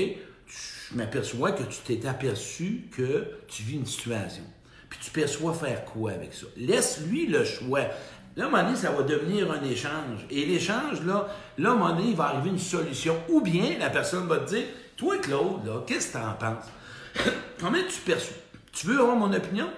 Je 0.47 0.97
m'aperçois 0.97 1.53
que 1.53 1.63
tu 1.65 1.79
t'es 1.85 2.07
aperçu 2.07 2.89
que 2.97 3.27
tu 3.49 3.63
vis 3.63 3.77
une 3.77 3.87
situation. 3.87 4.45
Puis 4.89 4.99
tu 5.03 5.11
perçois 5.11 5.53
faire 5.53 5.85
quoi 5.85 6.13
avec 6.13 6.33
ça? 6.33 6.47
Laisse-lui 6.57 7.27
le 7.27 7.45
choix. 7.45 7.83
Là, 8.37 8.45
à 8.45 8.49
un 8.49 8.51
moment 8.51 8.77
ça 8.77 8.91
va 8.91 9.03
devenir 9.03 9.51
un 9.51 9.63
échange. 9.65 10.27
Et 10.31 10.47
l'échange, 10.47 11.05
là, 11.05 11.29
là, 11.59 11.71
à 11.71 11.73
un 11.73 11.77
moment 11.77 11.99
il 11.99 12.15
va 12.15 12.25
arriver 12.25 12.51
une 12.51 12.59
solution. 12.59 13.17
Ou 13.29 13.41
bien, 13.41 13.79
la 13.79 13.91
personne 13.91 14.27
va 14.27 14.39
te 14.39 14.51
dire, 14.51 14.65
toi, 14.97 15.19
Claude, 15.19 15.67
là, 15.67 15.83
qu'est-ce 15.87 16.09
que 16.09 16.19
tu 16.19 16.25
en 16.25 16.33
penses? 16.33 16.65
Comment 17.61 17.79
tu 17.89 18.01
perçois? 18.01 18.37
Tu 18.73 18.87
veux 18.87 19.01
avoir 19.01 19.17
mon 19.17 19.33
opinion? 19.33 19.69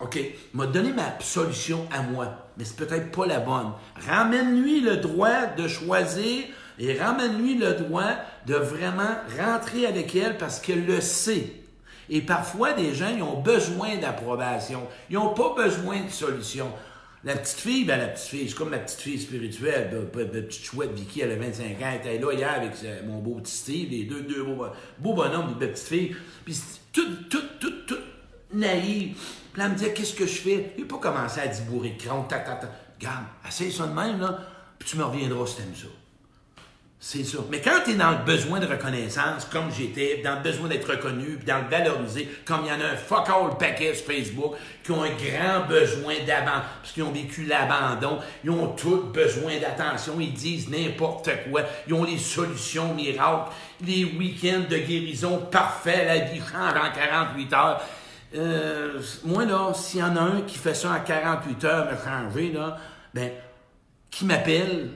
OK, 0.00 0.18
m'a 0.52 0.66
donné 0.66 0.92
ma 0.92 1.18
solution 1.20 1.86
à 1.92 2.02
moi, 2.02 2.26
mais 2.56 2.64
c'est 2.64 2.76
peut-être 2.76 3.12
pas 3.12 3.26
la 3.26 3.38
bonne. 3.38 3.72
Ramène-lui 4.06 4.80
le 4.80 4.96
droit 4.96 5.46
de 5.46 5.68
choisir 5.68 6.44
et 6.78 6.98
ramène-lui 6.98 7.56
le 7.56 7.74
droit 7.74 8.10
de 8.46 8.54
vraiment 8.54 9.14
rentrer 9.38 9.86
avec 9.86 10.14
elle 10.16 10.38
parce 10.38 10.60
qu'elle 10.60 10.84
le 10.86 11.00
sait. 11.00 11.52
Et 12.10 12.20
parfois, 12.20 12.72
des 12.72 12.94
gens, 12.94 13.10
ils 13.14 13.22
ont 13.22 13.40
besoin 13.40 13.96
d'approbation. 13.96 14.82
Ils 15.08 15.14
n'ont 15.14 15.34
pas 15.34 15.54
besoin 15.56 16.02
de 16.02 16.10
solution. 16.10 16.70
La 17.24 17.36
petite 17.36 17.60
fille, 17.60 17.84
ben 17.84 17.98
la 17.98 18.08
petite 18.08 18.26
fille, 18.26 18.48
c'est 18.48 18.56
comme 18.56 18.70
ma 18.70 18.78
petite 18.78 18.98
fille 18.98 19.20
spirituelle, 19.20 19.90
la 19.92 20.24
petite 20.24 20.64
chouette 20.64 20.92
Vicky, 20.92 21.20
elle 21.20 21.30
a 21.30 21.36
25 21.36 21.64
ans, 21.64 21.90
elle 21.92 21.96
était 21.98 22.18
là 22.18 22.32
hier 22.32 22.50
avec 22.50 22.72
mon 23.06 23.18
beau 23.20 23.36
petit 23.36 23.54
Steve, 23.54 23.90
les 23.90 24.04
deux, 24.04 24.22
deux 24.22 24.42
beaux, 24.42 24.66
beaux 24.98 25.14
bonhommes, 25.14 25.56
de 25.56 25.66
petite 25.66 25.86
fille. 25.86 26.16
Puis 26.44 26.58
tout, 26.92 27.14
tout, 27.30 27.44
tout, 27.60 27.86
tout 27.86 28.00
naïve. 28.52 29.16
Puis 29.52 29.62
elle 29.62 29.70
me 29.70 29.76
dit, 29.76 29.92
qu'est-ce 29.94 30.14
que 30.14 30.26
je 30.26 30.40
fais? 30.40 30.74
N'a 30.76 30.84
pas 30.84 30.98
commencé 30.98 31.40
à 31.40 31.46
dire 31.46 31.64
bourrer 31.66 31.90
de 31.90 32.02
crâne, 32.02 32.26
tac, 32.26 32.44
tac, 32.44 32.60
tac. 32.60 32.70
Regarde, 32.98 33.24
essaye 33.46 33.70
ça 33.70 33.86
de 33.86 33.94
même, 33.94 34.18
là, 34.20 34.40
puis 34.78 34.88
tu 34.88 34.96
me 34.96 35.04
reviendras 35.04 35.46
si 35.46 35.56
t'aimes 35.58 35.76
ça. 35.76 35.86
C'est 37.04 37.24
ça. 37.24 37.38
Mais 37.50 37.60
quand 37.60 37.80
tu 37.84 37.90
es 37.90 37.94
dans 37.94 38.12
le 38.12 38.24
besoin 38.24 38.60
de 38.60 38.66
reconnaissance, 38.66 39.44
comme 39.46 39.72
j'étais, 39.76 40.22
dans 40.22 40.36
le 40.36 40.40
besoin 40.40 40.68
d'être 40.68 40.88
reconnu, 40.88 41.34
puis 41.34 41.44
dans 41.44 41.58
le 41.58 41.68
valoriser, 41.68 42.28
comme 42.44 42.60
il 42.64 42.68
y 42.68 42.70
en 42.70 42.80
a 42.80 42.92
un 42.92 42.96
fuck 42.96 43.28
all 43.28 43.58
paquet 43.58 43.92
sur 43.92 44.06
Facebook 44.06 44.52
qui 44.84 44.92
ont 44.92 45.02
un 45.02 45.08
grand 45.08 45.66
besoin 45.66 46.14
d'abandon, 46.24 46.62
parce 46.80 46.92
qu'ils 46.92 47.02
ont 47.02 47.10
vécu 47.10 47.44
l'abandon, 47.44 48.20
ils 48.44 48.50
ont 48.50 48.68
tous 48.68 48.98
besoin 49.12 49.58
d'attention, 49.58 50.14
ils 50.20 50.32
disent 50.32 50.68
n'importe 50.68 51.28
quoi, 51.50 51.62
ils 51.88 51.92
ont 51.92 52.04
les 52.04 52.18
solutions 52.18 52.94
miracles, 52.94 53.50
les 53.84 54.04
week-ends 54.04 54.62
de 54.70 54.78
guérison 54.78 55.38
parfaits, 55.50 56.06
la 56.06 56.18
vie 56.20 56.38
change 56.38 56.76
en 56.76 56.92
48 56.94 57.52
heures. 57.52 57.82
Euh, 58.36 59.00
moi, 59.24 59.44
là, 59.44 59.72
s'il 59.74 59.98
y 59.98 60.04
en 60.04 60.14
a 60.14 60.20
un 60.20 60.42
qui 60.42 60.56
fait 60.56 60.74
ça 60.74 60.92
en 60.92 61.00
48 61.00 61.64
heures, 61.64 61.88
me 61.90 61.96
changer, 61.96 62.52
là, 62.52 62.76
ben, 63.12 63.32
qui 64.08 64.24
m'appelle, 64.24 64.90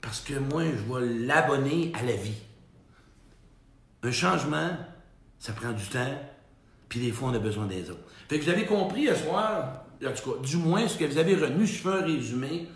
parce 0.00 0.20
que 0.20 0.34
moi, 0.34 0.62
je 0.64 0.92
vais 0.92 1.26
l'abonner 1.26 1.92
à 1.94 2.02
la 2.04 2.12
vie. 2.12 2.38
Un 4.02 4.12
changement, 4.12 4.70
ça 5.38 5.52
prend 5.52 5.72
du 5.72 5.84
temps, 5.86 6.18
puis 6.88 7.00
des 7.00 7.12
fois, 7.12 7.30
on 7.30 7.34
a 7.34 7.38
besoin 7.38 7.66
des 7.66 7.90
autres. 7.90 8.00
Fait 8.28 8.38
que 8.38 8.44
vous 8.44 8.50
avez 8.50 8.64
compris 8.64 9.06
ce 9.06 9.14
soir, 9.14 9.84
en 10.04 10.12
tout 10.12 10.30
cas, 10.30 10.46
du 10.46 10.56
moins, 10.56 10.86
ce 10.86 10.96
que 10.96 11.04
vous 11.04 11.18
avez 11.18 11.34
retenu, 11.34 11.66
je 11.66 11.78
fais 11.78 11.88
un 11.88 12.04
résumé, 12.04 12.68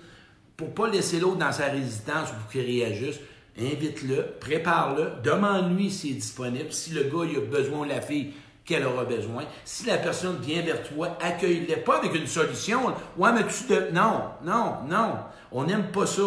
pour 0.57 0.75
pas 0.75 0.89
laisser 0.89 1.21
l'autre 1.21 1.39
dans 1.39 1.53
sa 1.53 1.67
résistance 1.67 2.31
ou 2.31 2.35
pour 2.35 2.51
qu'il 2.51 2.63
réajuste, 2.63 3.21
invite-le, 3.59 4.35
prépare-le, 4.41 5.23
demande-lui 5.23 5.91
s'il 5.91 6.13
est 6.13 6.15
disponible. 6.15 6.73
Si 6.73 6.91
le 6.91 7.05
gars 7.05 7.39
a 7.39 7.41
besoin 7.41 7.87
de 7.87 7.91
la 7.91 8.01
fille, 8.01 8.33
qu'elle 8.65 8.87
aura 8.87 9.05
besoin. 9.05 9.45
Si 9.65 9.87
la 9.87 9.99
personne 9.99 10.39
vient 10.41 10.63
vers 10.63 10.83
toi, 10.83 11.19
accueille-la 11.21 11.79
pas 11.79 11.99
avec 11.99 12.15
une 12.15 12.27
solution. 12.27 12.95
Ouais, 13.17 13.33
mais 13.33 13.45
tu 13.47 13.65
te... 13.65 13.93
Non, 13.93 14.31
non, 14.45 14.77
non. 14.89 15.15
On 15.51 15.65
n'aime 15.65 15.91
pas 15.91 16.07
ça. 16.07 16.23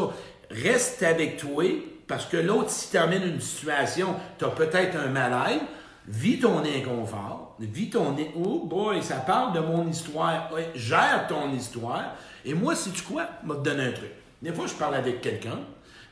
Reste 0.63 1.03
avec 1.03 1.37
toi 1.37 1.65
parce 2.07 2.25
que 2.25 2.37
l'autre, 2.37 2.69
si 2.69 2.91
termine 2.91 3.23
une 3.23 3.41
situation, 3.41 4.15
tu 4.37 4.45
as 4.45 4.49
peut-être 4.49 4.97
un 4.97 5.07
malaise. 5.07 5.61
Vis 6.07 6.39
ton 6.39 6.59
inconfort, 6.59 7.55
vis 7.59 7.89
ton... 7.89 8.15
Oh 8.35 8.65
boy, 8.65 9.01
ça 9.01 9.15
parle 9.15 9.53
de 9.53 9.59
mon 9.59 9.89
histoire. 9.89 10.51
gère 10.75 11.25
ton 11.27 11.51
histoire. 11.51 12.13
Et 12.45 12.53
moi, 12.53 12.75
si 12.75 12.91
tu 12.91 13.01
quoi, 13.01 13.27
vais 13.43 13.55
te 13.55 13.61
donner 13.61 13.85
un 13.85 13.91
truc. 13.91 14.11
Des 14.41 14.53
fois, 14.53 14.67
je 14.67 14.75
parle 14.75 14.93
avec 14.93 15.21
quelqu'un, 15.21 15.59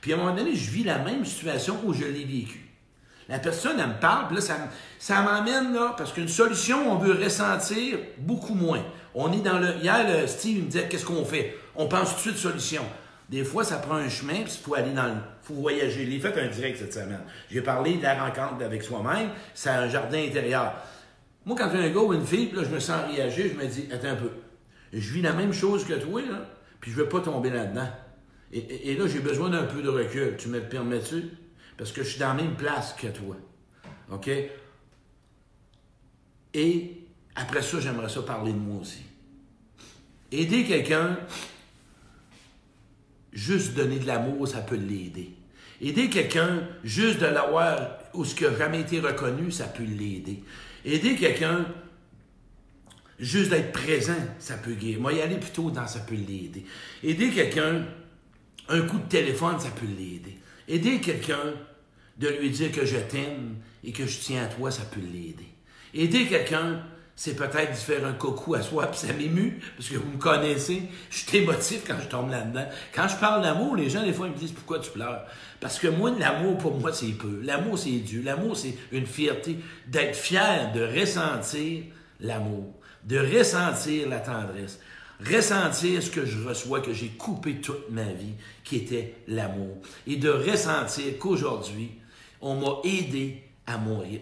puis 0.01 0.13
à 0.13 0.15
un 0.15 0.19
moment 0.19 0.35
donné, 0.35 0.55
je 0.55 0.71
vis 0.71 0.83
la 0.83 0.97
même 0.97 1.23
situation 1.25 1.77
où 1.85 1.93
je 1.93 2.05
l'ai 2.05 2.25
vécu. 2.25 2.63
La 3.29 3.38
personne, 3.38 3.79
elle 3.79 3.88
me 3.88 4.00
parle, 4.00 4.27
puis 4.27 4.35
là, 4.38 4.41
ça, 5.00 5.21
m'amène 5.21 5.73
là, 5.73 5.93
parce 5.95 6.12
qu'une 6.12 6.27
solution, 6.27 6.91
on 6.91 6.97
veut 6.97 7.13
ressentir 7.13 8.00
beaucoup 8.17 8.55
moins. 8.55 8.83
On 9.13 9.31
est 9.31 9.41
dans 9.41 9.59
le. 9.59 9.75
Hier, 9.77 10.05
le 10.07 10.25
Steve 10.25 10.63
me 10.63 10.69
disait 10.69 10.88
qu'est-ce 10.89 11.05
qu'on 11.05 11.23
fait? 11.23 11.55
On 11.75 11.88
pense 11.88 12.09
tout 12.09 12.15
de 12.15 12.35
suite 12.35 12.38
solution. 12.38 12.83
Des 13.30 13.44
fois, 13.44 13.63
ça 13.63 13.77
prend 13.77 13.96
un 13.96 14.10
chemin, 14.10 14.44
puis 14.44 14.53
il 14.60 14.63
faut 14.63 14.75
aller 14.75 14.92
dans 14.92 15.08
le. 15.08 15.15
faut 15.42 15.56
voyager. 15.56 16.06
J'ai 16.06 16.20
fait 16.20 16.38
un 16.39 16.48
direct 16.48 16.77
cette 16.77 16.94
semaine. 16.94 17.22
J'ai 17.50 17.62
parlé 17.62 17.96
de 17.96 18.03
la 18.03 18.25
rencontre 18.25 18.63
avec 18.63 18.84
soi-même. 18.84 19.30
C'est 19.53 19.70
un 19.70 19.88
jardin 19.89 20.24
intérieur. 20.24 20.74
Moi, 21.46 21.55
quand 21.57 21.70
un 21.70 21.90
gars 21.90 22.01
ou 22.01 22.14
une 22.14 22.25
fille, 22.25 22.51
là, 22.51 22.64
je 22.64 22.70
me 22.70 22.79
sens 22.79 23.01
réagir, 23.09 23.48
je 23.53 23.57
me 23.57 23.68
dis, 23.68 23.88
attends 23.92 24.09
un 24.09 24.16
peu. 24.16 24.29
Je 24.92 25.14
vis 25.14 25.22
la 25.22 25.33
même 25.33 25.53
chose 25.53 25.86
que 25.86 25.94
toi, 25.94 26.22
là, 26.22 26.50
puis 26.79 26.92
je 26.92 26.98
veux 26.98 27.09
pas 27.09 27.22
tomber 27.22 27.50
là-dedans. 27.50 27.90
Et, 28.51 28.92
et 28.92 28.98
là, 28.98 29.07
j'ai 29.07 29.20
besoin 29.20 29.50
d'un 29.50 29.64
peu 29.64 29.81
de 29.81 29.90
recul. 29.90 30.36
Tu 30.38 30.50
me 30.50 30.62
permets-tu? 30.62 31.24
Parce 31.77 31.92
que 31.92 32.03
je 32.03 32.09
suis 32.09 32.20
dans 32.20 32.29
la 32.29 32.36
même 32.36 32.55
place 32.55 32.94
que 32.94 33.07
toi. 33.07 33.36
OK? 34.12 34.29
Et 36.53 37.07
après 37.36 37.62
ça, 37.62 37.79
j'aimerais 37.79 38.09
ça 38.09 38.22
parler 38.22 38.53
de 38.53 38.57
moi 38.57 38.81
aussi. 38.81 39.03
Aider 40.31 40.66
quelqu'un, 40.66 41.18
juste 43.33 43.74
donner 43.74 44.00
de 44.00 44.07
l'amour, 44.07 44.48
ça 44.48 44.61
peut 44.61 44.75
l'aider. 44.75 45.31
Aider 45.81 46.09
quelqu'un, 46.09 46.67
juste 46.83 47.19
de 47.19 47.25
l'avoir 47.25 48.00
ou 48.13 48.24
ce 48.24 48.35
qui 48.35 48.43
n'a 48.43 48.55
jamais 48.55 48.81
été 48.81 49.00
reconnu, 49.00 49.51
ça 49.51 49.65
peut 49.65 49.83
l'aider. 49.83 50.43
Aider 50.85 51.15
quelqu'un, 51.15 51.65
juste 53.19 53.50
d'être 53.50 53.72
présent, 53.72 54.13
ça 54.39 54.55
peut 54.55 54.74
guérir. 54.74 55.01
Moi, 55.01 55.13
y 55.13 55.22
aller 55.22 55.37
plutôt 55.37 55.72
dans 55.72 55.87
ça 55.87 56.00
peut 56.00 56.15
l'aider. 56.15 56.63
Aider 57.03 57.31
quelqu'un, 57.31 57.85
un 58.69 58.81
coup 58.81 59.00
de 59.00 59.09
téléphone, 59.09 59.59
ça 59.59 59.69
peut 59.72 59.85
l'aider. 59.85 60.37
Aider 60.67 61.01
quelqu'un, 61.01 61.53
de 62.17 62.27
lui 62.27 62.51
dire 62.51 62.72
que 62.72 62.85
je 62.85 62.98
t'aime 62.98 63.55
et 63.83 63.91
que 63.91 64.05
je 64.05 64.19
tiens 64.19 64.43
à 64.43 64.48
toi, 64.48 64.72
ça 64.72 64.83
peut 64.83 65.01
l'aider. 65.01 65.48
Aider 65.93 66.27
quelqu'un, 66.27 66.83
c'est 67.15 67.35
peut-être 67.35 67.71
de 67.71 67.77
faire 67.77 68.05
un 68.05 68.13
coucou 68.13 68.55
à 68.55 68.61
soi, 68.61 68.87
puis 68.87 68.99
ça 68.99 69.13
m'émue, 69.13 69.59
parce 69.77 69.89
que 69.89 69.97
vous 69.97 70.11
me 70.11 70.17
connaissez, 70.17 70.81
je 71.11 71.17
suis 71.19 71.37
émotif 71.37 71.83
quand 71.85 71.97
je 72.01 72.07
tombe 72.07 72.31
là-dedans. 72.31 72.65
Quand 72.93 73.07
je 73.07 73.15
parle 73.17 73.43
d'amour, 73.43 73.75
les 73.75 73.89
gens, 73.89 74.03
des 74.03 74.13
fois, 74.13 74.27
ils 74.27 74.33
me 74.33 74.37
disent 74.37 74.51
pourquoi 74.51 74.79
tu 74.79 74.89
pleures? 74.89 75.25
Parce 75.59 75.77
que 75.79 75.87
moi, 75.87 76.11
l'amour, 76.17 76.57
pour 76.57 76.79
moi, 76.79 76.91
c'est 76.91 77.11
peu. 77.11 77.39
L'amour, 77.43 77.77
c'est 77.77 77.91
Dieu. 77.91 78.21
L'amour, 78.23 78.57
c'est 78.57 78.75
une 78.91 79.05
fierté 79.05 79.59
d'être 79.87 80.15
fier, 80.15 80.71
de 80.73 80.81
ressentir 80.81 81.83
l'amour, 82.19 82.73
de 83.03 83.19
ressentir 83.19 84.09
la 84.09 84.19
tendresse, 84.19 84.79
ressentir 85.23 86.01
ce 86.01 86.09
que 86.09 86.25
je 86.25 86.47
reçois, 86.47 86.81
que 86.81 86.93
j'ai 86.93 87.09
coupé 87.09 87.61
toute 87.61 87.91
ma 87.91 88.03
vie, 88.03 88.33
qui 88.63 88.77
était 88.77 89.15
l'amour, 89.27 89.77
et 90.07 90.15
de 90.15 90.29
ressentir 90.29 91.17
qu'aujourd'hui, 91.19 91.91
on 92.41 92.55
m'a 92.55 92.79
aidé 92.83 93.43
à 93.67 93.77
mourir. 93.77 94.19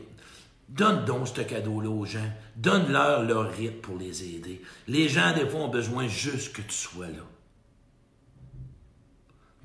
Donne 0.71 1.03
donc 1.03 1.27
ce 1.27 1.41
cadeau-là 1.41 1.89
aux 1.89 2.05
gens. 2.05 2.31
Donne-leur 2.55 3.23
leur 3.23 3.51
rythme 3.51 3.81
pour 3.81 3.97
les 3.97 4.23
aider. 4.23 4.61
Les 4.87 5.09
gens, 5.09 5.33
des 5.33 5.45
fois, 5.45 5.61
ont 5.61 5.67
besoin 5.67 6.07
juste 6.07 6.53
que 6.53 6.61
tu 6.61 6.71
sois 6.71 7.07
là. 7.07 7.23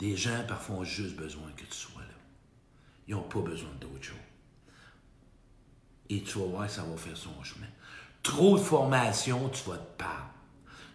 Des 0.00 0.16
gens, 0.16 0.44
parfois, 0.48 0.76
ont 0.76 0.84
juste 0.84 1.14
besoin 1.14 1.52
que 1.56 1.64
tu 1.64 1.76
sois 1.76 2.02
là. 2.02 2.18
Ils 3.06 3.14
n'ont 3.14 3.22
pas 3.22 3.40
besoin 3.40 3.70
d'autre 3.80 4.02
chose. 4.02 4.16
Et 6.08 6.22
tu 6.22 6.38
vas 6.38 6.46
voir, 6.46 6.68
ça 6.68 6.82
va 6.82 6.96
faire 6.96 7.16
son 7.16 7.40
chemin. 7.44 7.68
Trop 8.24 8.58
de 8.58 8.62
formation, 8.62 9.48
tu 9.50 9.70
vas 9.70 9.78
te 9.78 9.98
perdre. 9.98 10.30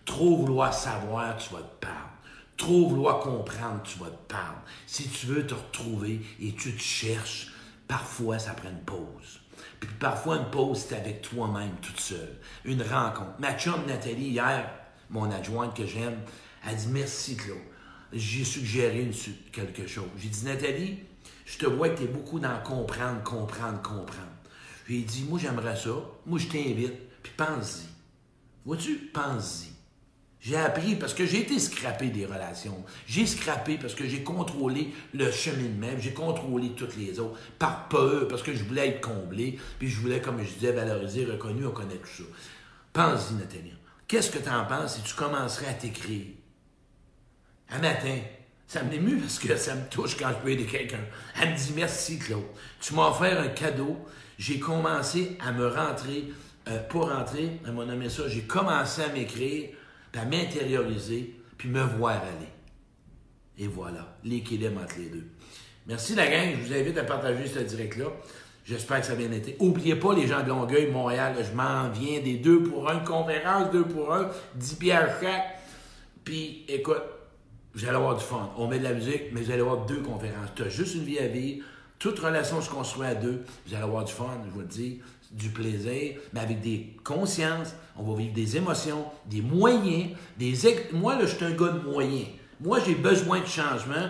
Trop 0.04 0.38
vouloir 0.38 0.74
savoir, 0.74 1.38
tu 1.38 1.54
vas 1.54 1.62
te 1.62 1.80
perdre. 1.80 2.12
Trop 2.58 2.90
vouloir 2.90 3.20
comprendre, 3.20 3.82
tu 3.84 3.98
vas 3.98 4.10
te 4.10 4.28
perdre. 4.28 4.62
Si 4.86 5.08
tu 5.08 5.28
veux 5.28 5.48
te 5.48 5.54
retrouver 5.54 6.22
et 6.42 6.54
tu 6.54 6.76
te 6.76 6.82
cherches, 6.82 7.54
parfois 7.88 8.40
ça 8.40 8.54
prend 8.54 8.70
une 8.70 8.84
pause. 8.84 9.40
Puis 9.82 9.90
parfois 10.00 10.38
une 10.38 10.52
pause, 10.52 10.86
c'est 10.88 10.96
avec 10.96 11.24
toi-même, 11.24 11.76
toute 11.82 12.00
seule. 12.00 12.38
Une 12.66 12.84
rencontre. 12.84 13.34
Ma 13.40 13.58
chum 13.58 13.84
Nathalie, 13.88 14.30
hier, 14.30 14.70
mon 15.10 15.30
adjointe 15.32 15.76
que 15.76 15.86
j'aime, 15.86 16.20
elle 16.66 16.76
dit 16.76 16.88
Merci 16.90 17.36
Claude. 17.36 17.58
J'ai 18.14 18.44
suggéré 18.44 19.10
quelque 19.52 19.88
chose. 19.88 20.06
J'ai 20.18 20.30
dit 20.30 20.46
Nathalie, 20.46 21.00
je 21.46 21.58
te 21.58 21.66
vois 21.66 21.90
que 21.90 21.98
tu 21.98 22.04
es 22.04 22.08
beaucoup 22.08 22.40
dans 22.40 22.62
comprendre, 22.62 23.24
comprendre, 23.24 23.82
comprendre. 23.82 24.30
J'ai 24.88 25.02
dit 25.02 25.26
Moi 25.28 25.40
j'aimerais 25.40 25.76
ça. 25.76 25.96
Moi 26.28 26.38
je 26.38 26.48
t'invite. 26.48 26.94
Puis 27.24 27.34
pense-y. 27.36 27.88
Vois-tu, 28.64 29.10
pense-y. 29.12 29.71
J'ai 30.42 30.58
appris 30.58 30.96
parce 30.96 31.14
que 31.14 31.24
j'ai 31.24 31.42
été 31.42 31.60
scrappé 31.60 32.08
des 32.08 32.26
relations. 32.26 32.84
J'ai 33.06 33.28
scrappé 33.28 33.78
parce 33.78 33.94
que 33.94 34.08
j'ai 34.08 34.24
contrôlé 34.24 34.92
le 35.14 35.32
cheminement, 35.32 35.92
j'ai 36.00 36.14
contrôlé 36.14 36.72
toutes 36.72 36.98
les 36.98 37.20
autres 37.20 37.40
par 37.60 37.88
peur, 37.90 38.28
parce 38.28 38.42
que 38.42 38.56
je 38.56 38.64
voulais 38.64 38.88
être 38.88 39.02
comblé, 39.02 39.60
puis 39.78 39.88
je 39.88 40.00
voulais, 40.00 40.20
comme 40.20 40.44
je 40.44 40.52
disais, 40.52 40.72
valoriser, 40.72 41.26
reconnu, 41.26 41.68
on 41.68 41.72
connaît 41.72 41.96
tout 41.96 42.08
ça. 42.08 42.24
Pense-y, 42.92 43.36
Nathalie. 43.36 43.74
Qu'est-ce 44.08 44.32
que 44.32 44.40
tu 44.40 44.50
en 44.50 44.66
penses 44.66 44.96
si 44.96 45.04
tu 45.04 45.14
commencerais 45.14 45.68
à 45.68 45.74
t'écrire? 45.74 46.26
Un 47.70 47.80
matin, 47.80 48.18
ça 48.68 48.82
m'émue 48.82 49.18
parce 49.18 49.38
que 49.38 49.56
ça 49.56 49.76
me 49.76 49.88
touche 49.90 50.18
quand 50.18 50.30
je 50.30 50.44
peux 50.44 50.50
aider 50.50 50.66
quelqu'un. 50.66 51.06
Elle 51.40 51.52
me 51.52 51.56
dit 51.56 51.74
merci, 51.76 52.18
Claude. 52.18 52.42
Tu 52.80 52.96
m'as 52.96 53.10
offert 53.10 53.40
un 53.40 53.50
cadeau. 53.50 53.96
J'ai 54.40 54.60
commencé 54.60 55.38
à 55.40 55.52
me 55.52 55.68
rentrer, 55.68 56.34
euh, 56.68 56.80
pas 56.80 57.00
rentrer, 57.00 57.60
elle 57.64 57.74
m'a 57.74 57.86
nommé 57.86 58.10
ça, 58.10 58.28
j'ai 58.28 58.42
commencé 58.42 59.04
à 59.04 59.10
m'écrire 59.10 59.70
puis 60.12 60.22
à 60.22 60.26
m'intérioriser, 60.26 61.36
puis 61.58 61.70
me 61.70 61.82
voir 61.82 62.22
aller. 62.22 62.50
Et 63.58 63.68
voilà, 63.68 64.18
l'équilibre 64.24 64.82
entre 64.82 64.98
les 64.98 65.10
deux. 65.10 65.28
Merci 65.88 66.16
la 66.16 66.28
gang, 66.28 66.50
je 66.60 66.68
vous 66.68 66.74
invite 66.74 66.98
à 66.98 67.04
partager 67.04 67.48
ce 67.48 67.60
direct-là. 67.60 68.06
J'espère 68.64 69.02
que 69.02 69.08
ça 69.08 69.14
a 69.14 69.16
bien 69.16 69.32
été. 69.32 69.56
Oubliez 69.60 69.96
pas 69.96 70.14
les 70.14 70.28
gens 70.28 70.44
de 70.44 70.50
Longueuil, 70.50 70.92
Montréal, 70.92 71.36
je 71.40 71.56
m'en 71.56 71.90
viens 71.90 72.20
des 72.20 72.36
deux 72.36 72.62
pour 72.64 72.90
un, 72.90 73.00
conférence, 73.00 73.72
deux 73.72 73.84
pour 73.84 74.14
un, 74.14 74.30
10 74.56 74.76
pièces 74.76 75.10
chaque. 75.22 75.60
Puis, 76.24 76.66
écoute, 76.68 77.02
vous 77.74 77.86
allez 77.86 77.96
avoir 77.96 78.16
du 78.16 78.24
fun. 78.24 78.52
On 78.58 78.68
met 78.68 78.78
de 78.78 78.84
la 78.84 78.94
musique, 78.94 79.32
mais 79.32 79.42
vous 79.42 79.52
allez 79.52 79.62
avoir 79.62 79.86
deux 79.86 80.02
conférences. 80.02 80.50
Tu 80.56 80.64
as 80.64 80.70
juste 80.70 80.96
une 80.96 81.04
vie 81.04 81.18
à 81.18 81.28
vivre. 81.28 81.66
Toute 81.98 82.20
relation 82.20 82.62
se 82.62 82.70
construit 82.70 83.08
à 83.08 83.16
deux. 83.16 83.44
Vous 83.66 83.74
allez 83.74 83.84
avoir 83.84 84.04
du 84.04 84.14
fun, 84.14 84.30
je 84.46 84.52
vous 84.52 84.62
le 84.62 84.66
dis, 84.66 85.02
du 85.32 85.50
plaisir, 85.50 86.16
mais 86.34 86.40
avec 86.40 86.62
des 86.62 86.96
consciences. 87.04 87.74
On 87.98 88.04
va 88.04 88.18
vivre 88.18 88.34
des 88.34 88.58
émotions, 88.58 89.06
des 89.26 89.42
moyens. 89.42 90.12
Des 90.38 90.54
Moi, 90.94 91.16
là, 91.16 91.26
je 91.26 91.36
suis 91.36 91.46
un 91.46 91.52
gars 91.52 91.70
de 91.70 91.90
moyens. 91.90 92.28
Moi, 92.60 92.80
j'ai 92.86 92.94
besoin 92.94 93.40
de 93.40 93.48
changement. 93.48 94.10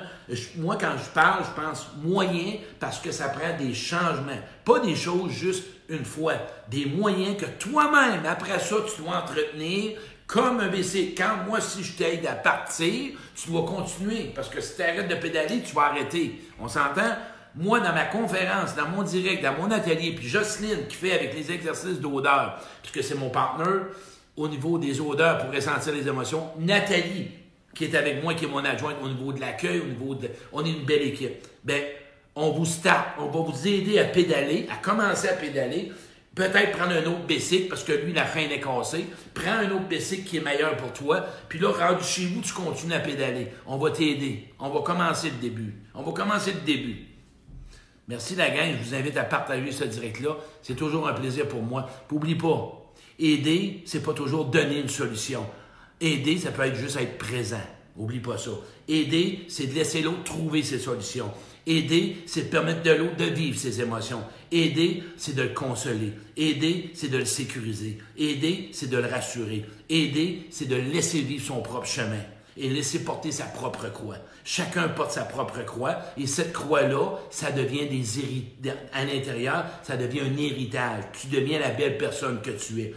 moi, 0.57 0.77
quand 0.79 0.93
je 0.97 1.10
parle, 1.12 1.43
je 1.45 1.62
pense 1.62 1.88
moyen 2.03 2.55
parce 2.79 2.99
que 2.99 3.12
ça 3.12 3.29
prend 3.29 3.57
des 3.57 3.73
changements. 3.73 4.39
Pas 4.65 4.79
des 4.79 4.95
choses 4.95 5.31
juste 5.31 5.63
une 5.88 6.03
fois. 6.03 6.34
Des 6.69 6.86
moyens 6.86 7.38
que 7.38 7.45
toi-même, 7.45 8.25
après 8.25 8.60
ça, 8.60 8.75
tu 8.93 9.01
dois 9.01 9.17
entretenir 9.17 9.97
comme 10.27 10.60
un 10.60 10.67
BC. 10.67 11.15
Quand 11.17 11.45
moi, 11.47 11.62
si 11.62 11.84
je 11.84 11.93
t'aide 11.93 12.25
à 12.25 12.34
partir, 12.34 13.12
tu 13.36 13.49
dois 13.49 13.63
continuer. 13.63 14.31
Parce 14.36 14.49
que 14.49 14.60
si 14.60 14.75
tu 14.75 14.81
arrêtes 14.81 15.07
de 15.07 15.15
pédaler, 15.15 15.62
tu 15.62 15.73
vas 15.73 15.84
arrêter. 15.84 16.41
On 16.60 16.67
s'entend? 16.67 17.15
Moi, 17.56 17.82
dans 17.82 17.94
ma 17.94 18.06
conférence, 18.06 18.76
dans 18.76 18.88
mon 18.88 19.04
direct, 19.04 19.44
dans 19.44 19.54
mon 19.54 19.70
atelier, 19.72 20.14
puis 20.16 20.28
Jocelyne 20.28 20.88
qui 20.88 20.96
fait 20.96 21.14
avec 21.14 21.34
les 21.34 21.52
exercices 21.52 22.00
d'odeur, 22.00 22.60
puisque 22.82 23.06
c'est 23.06 23.18
mon 23.18 23.30
partenaire 23.30 23.88
au 24.38 24.48
niveau 24.48 24.78
des 24.78 25.02
odeurs 25.02 25.40
pour 25.40 25.54
ressentir 25.54 25.94
les 25.94 26.08
émotions, 26.08 26.50
Nathalie, 26.60 27.30
qui 27.76 27.86
est 27.86 27.96
avec 27.96 28.24
moi, 28.24 28.34
qui 28.34 28.46
est 28.46 28.48
mon 28.48 28.64
adjointe 28.64 28.96
au 29.04 29.10
niveau 29.10 29.34
de 29.34 29.42
l'accueil, 29.42 29.82
au 29.82 29.86
niveau 29.86 30.16
de. 30.16 30.30
On 30.54 30.64
est 30.66 30.70
une 30.70 30.86
belle 30.86 31.04
équipe. 31.04 31.46
Ben, 31.64 31.82
on 32.36 32.52
vous 32.52 32.66
start, 32.66 33.10
on 33.20 33.26
va 33.26 33.40
vous 33.42 33.68
aider 33.68 34.00
à 34.00 34.06
pédaler, 34.06 34.68
à 34.72 34.78
commencer 34.78 35.28
à 35.28 35.34
pédaler. 35.34 35.92
Peut-être 36.34 36.78
prendre 36.78 36.94
un 36.94 37.06
autre 37.06 37.26
bicycle 37.28 37.68
parce 37.68 37.84
que 37.84 37.92
lui, 37.92 38.14
la 38.14 38.24
fin 38.24 38.40
est 38.40 38.62
cassée. 38.62 39.06
Prends 39.34 39.52
un 39.52 39.70
autre 39.72 39.90
bicycle 39.90 40.24
qui 40.24 40.38
est 40.38 40.42
meilleur 40.42 40.78
pour 40.78 40.94
toi. 40.94 41.26
Puis 41.50 41.60
là, 41.60 41.72
rendu 41.72 42.06
chez 42.06 42.26
vous, 42.28 42.40
tu 42.40 42.54
continues 42.54 42.94
à 42.94 43.02
pédaler. 43.02 43.50
On 43.68 43.78
va 43.78 43.92
t'aider. 43.92 44.48
On 44.58 44.70
va 44.70 44.80
commencer 44.80 45.30
le 45.30 45.42
début. 45.42 45.76
On 45.94 46.04
va 46.04 46.14
commencer 46.14 46.54
le 46.54 46.62
début. 46.62 47.11
Merci 48.12 48.36
la 48.36 48.50
gang. 48.50 48.74
Je 48.78 48.89
vous 48.89 48.93
invite 48.93 49.15
à 49.15 49.24
partager 49.24 49.71
ce 49.71 49.86
direct-là. 49.86 50.36
C'est 50.62 50.76
toujours 50.76 51.08
un 51.08 51.13
plaisir 51.13 51.47
pour 51.47 51.63
moi. 51.63 51.89
N'oublie 52.12 52.36
pas, 52.36 52.91
aider, 53.17 53.84
c'est 53.86 54.04
pas 54.04 54.12
toujours 54.12 54.45
donner 54.45 54.80
une 54.82 54.89
solution. 54.89 55.45
Aider, 56.02 56.38
ça 56.38 56.52
peut 56.52 56.63
être 56.63 56.76
juste 56.76 56.97
être 56.97 57.17
présent. 57.17 57.62
Oublie 57.95 58.19
pas 58.19 58.38
ça. 58.38 58.52
Aider, 58.89 59.45
c'est 59.47 59.67
de 59.67 59.76
laisser 59.76 60.02
l'autre 60.02 60.26
trouver 60.26 60.62
ses 60.62 60.80
solutions. 60.80 61.32
Aider, 61.65 62.17
c'est 62.26 62.43
de 62.43 62.50
permettre 62.50 62.84
de 62.84 62.91
l'autre 62.91 63.15
de 63.15 63.26
vivre 63.26 63.58
ses 63.58 63.80
émotions. 63.80 64.24
Aider, 64.52 65.04
c'est 65.15 65.36
de 65.36 65.43
le 65.43 65.54
consoler. 65.54 66.12
Aider, 66.36 66.89
c'est 66.93 67.10
de 67.10 67.17
le 67.17 67.24
sécuriser. 67.24 67.97
Aider, 68.17 68.71
c'est 68.74 68.89
de 68.89 68.97
le 68.97 69.08
rassurer. 69.08 69.63
Aider, 69.89 70.47
c'est 70.50 70.67
de 70.67 70.76
laisser 70.76 71.21
vivre 71.21 71.45
son 71.45 71.62
propre 71.62 71.88
chemin 71.88 72.26
et 72.58 72.70
laisser 72.70 73.04
porter 73.04 73.32
sa 73.32 73.46
propre 73.46 73.90
croix. 73.90 74.18
Chacun 74.44 74.90
porte 74.90 75.12
sa 75.12 75.24
propre 75.24 75.64
croix 75.64 75.98
et 76.18 76.28
cette 76.28 76.54
croix-là, 76.54 77.18
ça 77.30 77.52
devient 77.52 77.88
des 77.88 78.20
héritages. 78.20 78.78
À 78.94 79.06
l'intérieur, 79.06 79.66
ça 79.84 79.98
devient 79.98 80.22
un 80.22 80.38
héritage. 80.38 81.04
Tu 81.14 81.28
deviens 81.28 81.60
la 81.60 81.70
belle 81.70 81.98
personne 81.98 82.42
que 82.42 82.52
tu 82.52 82.82
es. 82.82 82.94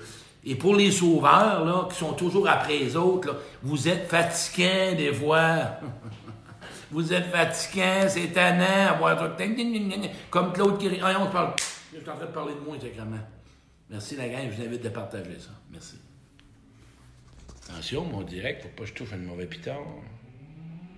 Et 0.47 0.57
pour 0.57 0.75
les 0.75 0.91
sauveurs, 0.91 1.65
là, 1.65 1.89
qui 1.91 1.97
sont 1.97 2.13
toujours 2.13 2.49
après 2.49 2.79
les 2.79 2.97
autres, 2.97 3.37
vous 3.63 3.89
êtes 3.89 4.09
fatigants 4.09 4.95
des 4.97 5.13
fois. 5.13 5.79
vous 6.91 7.13
êtes 7.13 7.27
fatigants, 7.27 8.09
c'est 8.09 8.33
tannant, 8.33 8.93
avoir 8.93 9.37
comme 10.31 10.53
Claude 10.53 10.79
qui... 10.79 10.89
Ah, 11.03 11.19
on 11.21 11.31
parle. 11.31 11.55
Je 11.93 12.01
suis 12.01 12.11
en 12.11 12.17
train 12.17 12.27
de 12.27 12.33
parler 12.33 12.55
de 12.55 12.61
moi, 12.61 12.77
sacrément. 12.81 13.17
Merci 13.89 14.17
la 14.17 14.29
gang, 14.29 14.51
je 14.51 14.57
vous 14.57 14.67
invite 14.67 14.87
à 14.87 14.91
partager 14.91 15.39
ça. 15.39 15.51
Merci. 15.71 15.97
Attention, 17.69 18.05
mon 18.05 18.23
direct, 18.23 18.63
faut 18.63 18.69
pas 18.69 18.83
que 18.83 18.91
je 18.91 18.95
touche 18.95 19.13
un 19.13 19.17
mauvais 19.17 19.47
pitard. 19.47 19.81